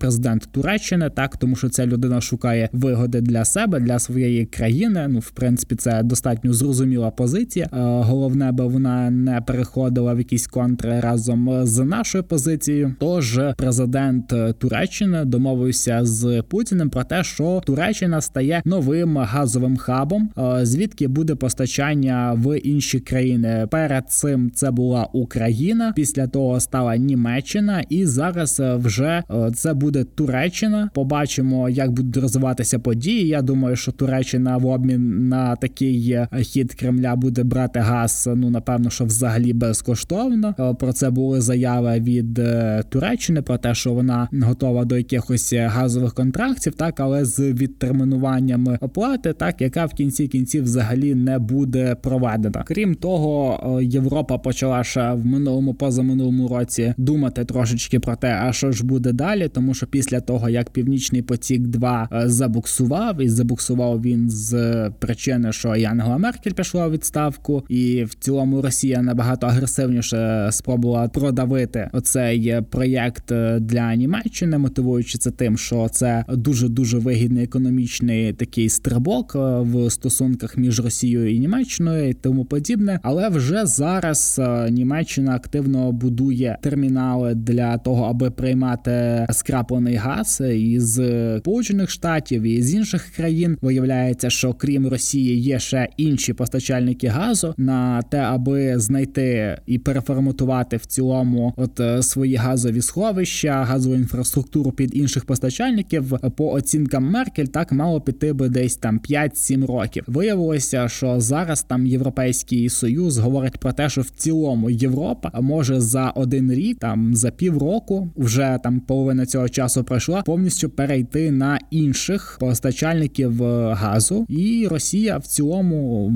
президент 0.00 0.48
Туреччини, 0.52 1.10
так 1.10 1.36
тому 1.36 1.56
що 1.56 1.68
ця 1.68 1.86
людина 1.86 2.20
шукає 2.20 2.68
вигоди 2.72 3.20
для 3.20 3.44
себе, 3.44 3.80
для 3.80 3.98
своєї 3.98 4.46
країни. 4.46 5.06
Ну, 5.08 5.18
в 5.18 5.30
принципі, 5.30 5.74
це 5.74 6.02
достатньо 6.02 6.52
зрозуміла 6.52 7.10
позиція. 7.10 7.68
Е, 8.00 8.04
головне, 8.04 8.52
би 8.52 8.66
вона 8.66 9.10
не 9.10 9.40
переходила 9.40 10.14
в 10.14 10.18
якісь 10.18 10.46
контри 10.46 11.00
разом 11.00 11.66
з 11.66 11.84
нашою 11.84 12.24
позицією. 12.24 12.94
Тож 13.00 13.40
президент 13.56 14.34
Туреччини 14.58 15.24
домовився 15.24 16.00
з 16.04 16.42
Путіним 16.42 16.90
про 16.90 17.04
те, 17.04 17.24
що 17.24 17.62
Туреччина 17.66 18.20
стає 18.20 18.62
новим 18.64 19.16
газовим 19.18 19.76
хабом, 19.76 20.30
е, 20.38 20.66
звідки 20.66 21.08
буде 21.08 21.34
постачання 21.34 22.32
в 22.38 22.58
інші 22.58 23.00
країни. 23.00 23.66
Перед 23.70 24.10
цим 24.10 24.50
це 24.54 24.70
була 24.70 25.08
Україна, 25.12 25.92
після 25.96 26.26
того 26.26 26.60
стала 26.60 26.96
Німеччина, 26.96 27.82
і 27.88 28.06
зараз 28.06 28.60
вже 28.60 29.22
е, 29.30 29.50
це 29.54 29.74
буде 29.74 30.04
Туреччина. 30.04 30.90
Побачимо, 30.94 31.68
як 31.68 31.90
будуть 31.90 32.16
розвиватися 32.16 32.78
події. 32.78 33.28
Я 33.28 33.42
думаю, 33.42 33.76
що 33.76 33.92
Туреччина 33.92 34.56
в 34.56 34.66
обмін 34.66 35.28
на 35.28 35.56
такий 35.56 36.18
хід 36.42 36.74
Кремля 36.74 37.16
буде 37.16 37.42
брати 37.42 37.81
газ. 37.82 38.28
Ну 38.36 38.50
напевно, 38.50 38.90
що 38.90 39.04
взагалі 39.04 39.52
безкоштовно. 39.52 40.54
Е, 40.58 40.74
про 40.74 40.92
це 40.92 41.10
були 41.10 41.40
заяви 41.40 42.00
від 42.00 42.40
Туреччини 42.88 43.42
про 43.42 43.58
те, 43.58 43.74
що 43.74 43.92
вона 43.92 44.28
готова 44.32 44.84
до 44.84 44.96
якихось 44.96 45.52
газових 45.52 46.14
контрактів, 46.14 46.74
так 46.74 47.00
але 47.00 47.24
з 47.24 47.52
відтермінуваннями 47.52 48.78
оплати, 48.80 49.32
так 49.32 49.60
яка 49.60 49.86
в 49.86 49.92
кінці 49.92 50.28
кінців 50.28 50.64
взагалі 50.64 51.14
не 51.14 51.38
буде 51.38 51.94
проведена. 51.94 52.64
Крім 52.66 52.94
того, 52.94 53.60
е, 53.80 53.84
Європа 53.84 54.38
почала 54.38 54.84
ще 54.84 55.12
в 55.12 55.26
минулому 55.26 55.74
позаминулому 55.74 56.48
році 56.48 56.94
думати 56.96 57.44
трошечки 57.44 58.00
про 58.00 58.16
те, 58.16 58.38
а 58.42 58.52
що 58.52 58.72
ж 58.72 58.86
буде 58.86 59.12
далі, 59.12 59.48
тому 59.48 59.74
що 59.74 59.86
після 59.86 60.20
того 60.20 60.48
як 60.48 60.70
Північний 60.70 61.22
потік 61.22 61.62
2 61.62 62.08
е, 62.12 62.28
забуксував, 62.28 63.20
і 63.20 63.28
забуксував 63.28 64.02
він 64.02 64.30
з 64.30 64.90
причини, 64.98 65.52
що 65.52 65.76
і 65.76 65.84
Ангела 65.84 66.18
Меркель 66.18 66.50
пішла 66.50 66.86
у 66.86 66.90
відставку, 66.90 67.64
і 67.72 68.04
в 68.04 68.14
цілому 68.14 68.62
Росія 68.62 69.02
набагато 69.02 69.46
агресивніше 69.46 70.48
спробувала 70.52 71.08
продавити 71.08 71.90
оцей 71.92 72.60
проєкт 72.70 73.32
е, 73.32 73.58
для 73.60 73.94
Німеччини, 73.94 74.58
мотивуючи 74.58 75.18
це 75.18 75.30
тим, 75.30 75.58
що 75.58 75.88
це 75.88 76.24
дуже 76.28 76.68
дуже 76.68 76.98
вигідний 76.98 77.44
економічний 77.44 78.32
такий 78.32 78.68
стрибок 78.68 79.32
в 79.60 79.90
стосунках 79.90 80.56
між 80.56 80.80
Росією 80.80 81.34
і 81.34 81.38
Німеччиною 81.38 82.08
і 82.08 82.12
тому 82.12 82.44
подібне. 82.44 83.00
Але 83.02 83.28
вже 83.28 83.66
зараз 83.66 84.40
е, 84.42 84.70
Німеччина 84.70 85.34
активно 85.34 85.92
будує 85.92 86.58
термінали 86.62 87.34
для 87.34 87.78
того, 87.78 88.04
аби 88.04 88.30
приймати 88.30 89.26
скраплений 89.30 89.94
газ 89.94 90.42
із 90.54 91.00
Сполучених 91.38 91.90
Штатів 91.90 92.42
і 92.42 92.62
з 92.62 92.74
інших 92.74 93.06
країн. 93.16 93.58
Виявляється, 93.62 94.30
що 94.30 94.52
крім 94.52 94.88
Росії 94.88 95.40
є 95.40 95.58
ще 95.58 95.88
інші 95.96 96.32
постачальники 96.32 97.06
газу 97.06 97.54
на 97.64 98.02
те, 98.02 98.18
аби 98.18 98.78
знайти 98.78 99.58
і 99.66 99.78
переформатувати 99.78 100.76
в 100.76 100.86
цілому 100.86 101.54
от 101.56 101.80
е, 101.80 102.02
свої 102.02 102.34
газові 102.34 102.82
сховища, 102.82 103.64
газову 103.64 103.94
інфраструктуру 103.94 104.72
під 104.72 104.96
інших 104.96 105.24
постачальників 105.24 106.18
по 106.36 106.52
оцінкам 106.52 107.10
Меркель 107.10 107.44
так 107.44 107.72
мало 107.72 108.00
піти 108.00 108.32
би 108.32 108.48
десь 108.48 108.76
там 108.76 109.00
5-7 109.10 109.66
років. 109.66 110.04
Виявилося, 110.06 110.88
що 110.88 111.20
зараз 111.20 111.62
там 111.62 111.86
європейський 111.86 112.68
союз 112.68 113.18
говорить 113.18 113.58
про 113.58 113.72
те, 113.72 113.88
що 113.88 114.00
в 114.00 114.10
цілому 114.10 114.70
Європа 114.70 115.30
може 115.40 115.80
за 115.80 116.10
один 116.10 116.52
рік, 116.52 116.78
там 116.78 117.14
за 117.14 117.30
півроку, 117.30 118.10
вже 118.16 118.58
там 118.62 118.80
половина 118.80 119.26
цього 119.26 119.48
часу 119.48 119.84
пройшла, 119.84 120.22
повністю 120.22 120.70
перейти 120.70 121.30
на 121.30 121.58
інших 121.70 122.36
постачальників 122.40 123.42
е, 123.42 123.74
газу, 123.74 124.26
і 124.28 124.68
Росія 124.70 125.18
в 125.18 125.26
цілому, 125.26 126.12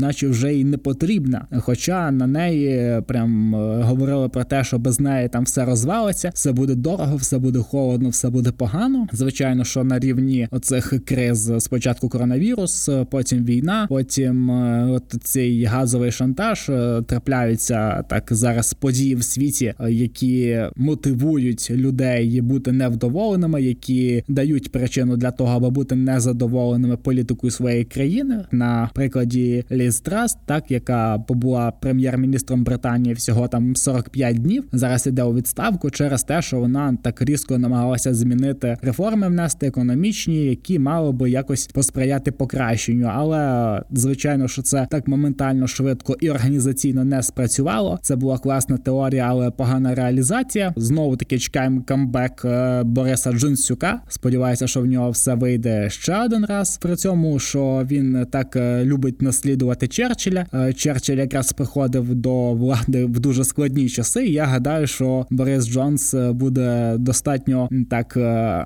наче 0.00 0.28
вже 0.28 0.54
й 0.54 0.64
не 0.64 0.76
потрібна. 0.88 1.46
Хоча 1.60 2.10
на 2.10 2.26
неї 2.26 3.00
прям 3.06 3.54
е, 3.54 3.82
говорили 3.82 4.28
про 4.28 4.44
те, 4.44 4.64
що 4.64 4.78
без 4.78 5.00
неї 5.00 5.28
там 5.28 5.44
все 5.44 5.64
розвалиться, 5.64 6.30
все 6.34 6.52
буде 6.52 6.74
дорого, 6.74 7.16
все 7.16 7.38
буде 7.38 7.58
холодно, 7.58 8.08
все 8.08 8.30
буде 8.30 8.52
погано. 8.52 9.06
Звичайно, 9.12 9.64
що 9.64 9.84
на 9.84 9.98
рівні 9.98 10.48
оцих 10.50 11.04
криз 11.04 11.52
спочатку 11.58 12.08
коронавірус, 12.08 12.90
потім 13.10 13.44
війна, 13.44 13.86
потім 13.88 14.50
е, 14.50 14.86
от 14.90 15.14
цей 15.22 15.64
газовий 15.64 16.12
шантаж 16.12 16.68
е, 16.68 17.02
трапляються 17.06 18.02
так 18.02 18.24
зараз 18.30 18.74
події 18.74 19.14
в 19.14 19.22
світі, 19.24 19.74
е, 19.80 19.92
які 19.92 20.60
мотивують 20.76 21.70
людей 21.70 22.40
бути 22.40 22.72
невдоволеними, 22.72 23.62
які 23.62 24.24
дають 24.28 24.72
причину 24.72 25.16
для 25.16 25.30
того, 25.30 25.56
аби 25.56 25.70
бути 25.70 25.94
незадоволеними 25.94 26.96
політикою 26.96 27.50
своєї 27.50 27.84
країни. 27.84 28.44
На 28.52 28.90
прикладі 28.94 29.64
Ліз 29.70 30.00
Траст, 30.00 30.38
так 30.46 30.70
яка 30.78 31.18
побула 31.18 31.70
прем'єр-міністром 31.70 32.64
Британії 32.64 33.14
всього 33.14 33.48
там 33.48 33.76
45 33.76 34.38
днів. 34.38 34.64
Зараз 34.72 35.06
іде 35.06 35.22
у 35.22 35.34
відставку 35.34 35.90
через 35.90 36.22
те, 36.22 36.42
що 36.42 36.58
вона 36.58 36.96
так 37.02 37.22
різко 37.22 37.58
намагалася 37.58 38.14
змінити 38.14 38.76
реформи, 38.82 39.28
внести 39.28 39.66
економічні, 39.66 40.44
які 40.44 40.78
мали 40.78 41.12
би 41.12 41.30
якось 41.30 41.66
посприяти 41.66 42.32
покращенню. 42.32 43.10
Але 43.12 43.82
звичайно, 43.90 44.48
що 44.48 44.62
це 44.62 44.86
так 44.90 45.08
моментально 45.08 45.66
швидко 45.66 46.16
і 46.20 46.30
організаційно 46.30 47.04
не 47.04 47.22
спрацювало. 47.22 47.98
Це 48.02 48.16
була 48.16 48.38
класна 48.38 48.76
теорія, 48.76 49.26
але 49.28 49.50
погана 49.50 49.94
реалізація. 49.94 50.72
Знову 50.76 51.16
таки 51.16 51.38
чекаємо 51.38 51.82
камбек 51.86 52.44
е, 52.44 52.82
Бориса 52.82 53.32
Джунсюка. 53.32 54.00
Сподіваюся, 54.08 54.66
що 54.66 54.80
в 54.80 54.86
нього 54.86 55.10
все 55.10 55.34
вийде 55.34 55.90
ще 55.90 56.24
один 56.24 56.44
раз. 56.44 56.78
При 56.82 56.96
цьому 56.96 57.38
що 57.38 57.86
він 57.90 58.26
так 58.30 58.56
е, 58.56 58.84
любить 58.84 59.22
наслідувати 59.22 59.88
Черчилля, 59.88 60.46
Черчилль 60.76 61.16
якраз 61.16 61.52
приходив 61.52 62.14
до 62.14 62.52
влади 62.52 63.04
в 63.04 63.20
дуже 63.20 63.44
складні 63.44 63.88
часи. 63.88 64.26
Я 64.26 64.44
гадаю, 64.44 64.86
що 64.86 65.26
Борис 65.30 65.68
Джонс 65.68 66.14
буде 66.14 66.94
достатньо 66.98 67.68
так 67.90 68.16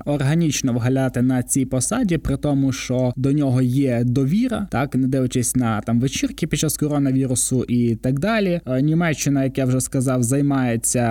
органічно 0.05 0.73
вгаляти 0.73 1.21
на 1.21 1.43
цій 1.43 1.65
посаді, 1.65 2.17
при 2.17 2.37
тому, 2.37 2.71
що 2.71 3.13
до 3.15 3.31
нього 3.31 3.61
є 3.61 4.03
довіра, 4.03 4.67
так 4.71 4.95
не 4.95 5.07
дивлячись 5.07 5.55
на 5.55 5.81
там 5.81 5.99
вечірки 5.99 6.47
під 6.47 6.59
час 6.59 6.77
коронавірусу 6.77 7.63
і 7.63 7.95
так 7.95 8.19
далі. 8.19 8.61
Німеччина, 8.81 9.43
як 9.43 9.57
я 9.57 9.65
вже 9.65 9.81
сказав, 9.81 10.23
займається 10.23 11.01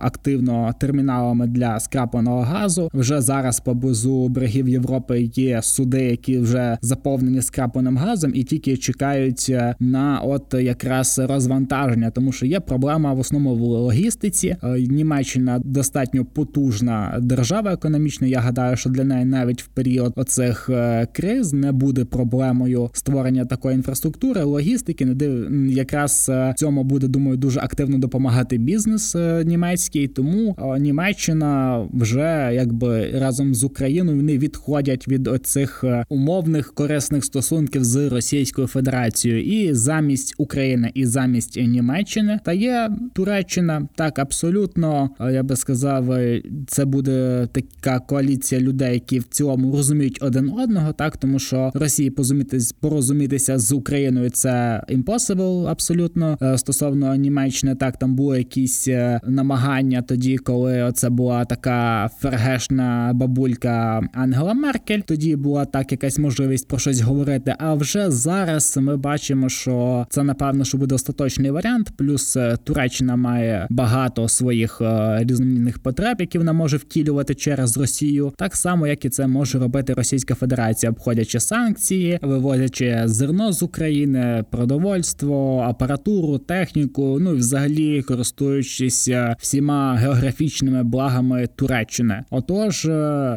активно 0.00 0.74
терміналами 0.80 1.46
для 1.46 1.80
скрапленого 1.80 2.40
газу. 2.40 2.90
Вже 2.94 3.20
зараз 3.20 3.60
поблизу 3.60 4.28
берегів 4.28 4.68
Європи 4.68 5.30
є 5.34 5.62
суди, 5.62 6.02
які 6.04 6.38
вже 6.38 6.78
заповнені 6.82 7.42
скрапленим 7.42 7.96
газом, 7.96 8.32
і 8.34 8.44
тільки 8.44 8.76
чекають 8.76 9.46
е, 9.50 9.74
на 9.80 10.20
от 10.28 10.54
якраз 10.54 11.18
розвантаження, 11.18 12.10
тому 12.10 12.32
що 12.32 12.46
є 12.46 12.60
проблема 12.60 13.12
в 13.12 13.18
основному 13.18 13.56
в 13.56 13.60
логістиці. 13.60 14.56
Е, 14.62 14.80
Німеччина 14.80 15.58
достатньо 15.64 16.24
потужна 16.24 17.18
держава 17.20 17.72
економічна. 17.72 18.26
Я 18.26 18.40
гадаю, 18.40 18.76
що 18.76 18.90
для 18.90 19.04
неї 19.04 19.24
навіть 19.24 19.62
в 19.62 19.66
період 19.66 20.12
оцих 20.16 20.68
е, 20.70 21.06
криз 21.12 21.52
не 21.52 21.72
буде 21.72 22.04
проблемою 22.04 22.90
створення 22.92 23.44
такої 23.44 23.76
інфраструктури, 23.76 24.42
логістики. 24.42 25.06
Не 25.06 25.14
див 25.14 25.66
якраз 25.70 26.30
цьому 26.56 26.84
буде 26.84 27.08
думаю 27.08 27.36
дуже 27.36 27.60
активно 27.60 27.98
допомагати 27.98 28.58
бізнес 28.58 29.16
німецький. 29.44 30.08
Тому 30.08 30.56
Німеччина 30.78 31.82
вже 31.92 32.50
якби 32.54 33.10
разом 33.10 33.54
з 33.54 33.64
Україною 33.64 34.16
вони 34.16 34.38
відходять 34.38 35.08
від 35.08 35.28
оцих 35.28 35.84
умовних 36.08 36.74
корисних 36.74 37.24
стосунків 37.24 37.84
з 37.84 38.08
Російською 38.08 38.66
Федерацією, 38.66 39.42
і 39.42 39.74
замість 39.74 40.17
України 40.38 40.90
і 40.94 41.06
замість 41.06 41.56
Німеччини 41.56 42.40
та 42.44 42.52
є 42.52 42.90
Туреччина. 43.12 43.88
Так 43.94 44.18
абсолютно 44.18 45.10
я 45.20 45.42
би 45.42 45.56
сказав, 45.56 46.18
це 46.66 46.84
буде 46.84 47.48
така 47.52 47.98
коаліція 47.98 48.60
людей, 48.60 48.94
які 48.94 49.18
в 49.18 49.24
цілому 49.24 49.76
розуміють 49.76 50.18
один 50.22 50.50
одного, 50.50 50.92
так 50.92 51.16
тому 51.16 51.38
що 51.38 51.70
Росії 51.74 52.10
позумітись 52.10 52.72
порозумітися 52.72 53.58
з 53.58 53.72
Україною 53.72 54.30
це 54.30 54.82
impossible 54.88 55.66
абсолютно 55.66 56.38
е, 56.42 56.58
стосовно 56.58 57.14
Німеччини. 57.14 57.74
Так 57.74 57.98
там 57.98 58.14
були 58.14 58.38
якісь 58.38 58.88
е, 58.88 59.20
намагання 59.26 60.02
тоді, 60.02 60.38
коли 60.38 60.92
це 60.94 61.10
була 61.10 61.44
така 61.44 62.10
фергешна 62.18 63.12
бабулька 63.14 64.08
Ангела 64.14 64.54
Меркель. 64.54 65.00
Тоді 65.00 65.36
була 65.36 65.64
так 65.64 65.92
якась 65.92 66.18
можливість 66.18 66.68
про 66.68 66.78
щось 66.78 67.00
говорити. 67.00 67.54
А 67.58 67.74
вже 67.74 68.10
зараз 68.10 68.76
ми 68.76 68.96
бачимо, 68.96 69.48
що 69.48 70.06
це 70.08 70.22
напевно 70.22 70.64
що 70.64 70.78
буде 70.78 70.94
остаточний 70.94 71.50
варіант. 71.50 71.92
Плюс 71.96 72.36
е, 72.36 72.56
Туреччина 72.64 73.16
має 73.16 73.66
багато 73.70 74.28
своїх 74.28 74.80
е, 74.80 75.18
різноманітних 75.24 75.78
потреб, 75.78 76.16
які 76.20 76.38
вона 76.38 76.52
може 76.52 76.76
втілювати 76.76 77.34
через 77.34 77.78
Росію, 77.78 78.32
так 78.36 78.56
само 78.56 78.86
як 78.86 79.04
і 79.04 79.08
це 79.08 79.26
може 79.26 79.58
робити 79.58 79.94
Російська 79.94 80.34
Федерація, 80.34 80.92
обходячи 80.92 81.40
санкції, 81.40 82.18
вивозячи 82.22 83.02
зерно 83.04 83.52
з 83.52 83.62
України, 83.62 84.44
продовольство, 84.50 85.58
апаратуру, 85.68 86.38
техніку. 86.38 87.18
Ну 87.20 87.34
і 87.34 87.36
взагалі 87.36 88.02
користуючись 88.02 89.08
е, 89.08 89.36
всіма 89.38 89.94
географічними 89.94 90.84
благами 90.84 91.48
Туреччини. 91.56 92.22
Отож, 92.30 92.88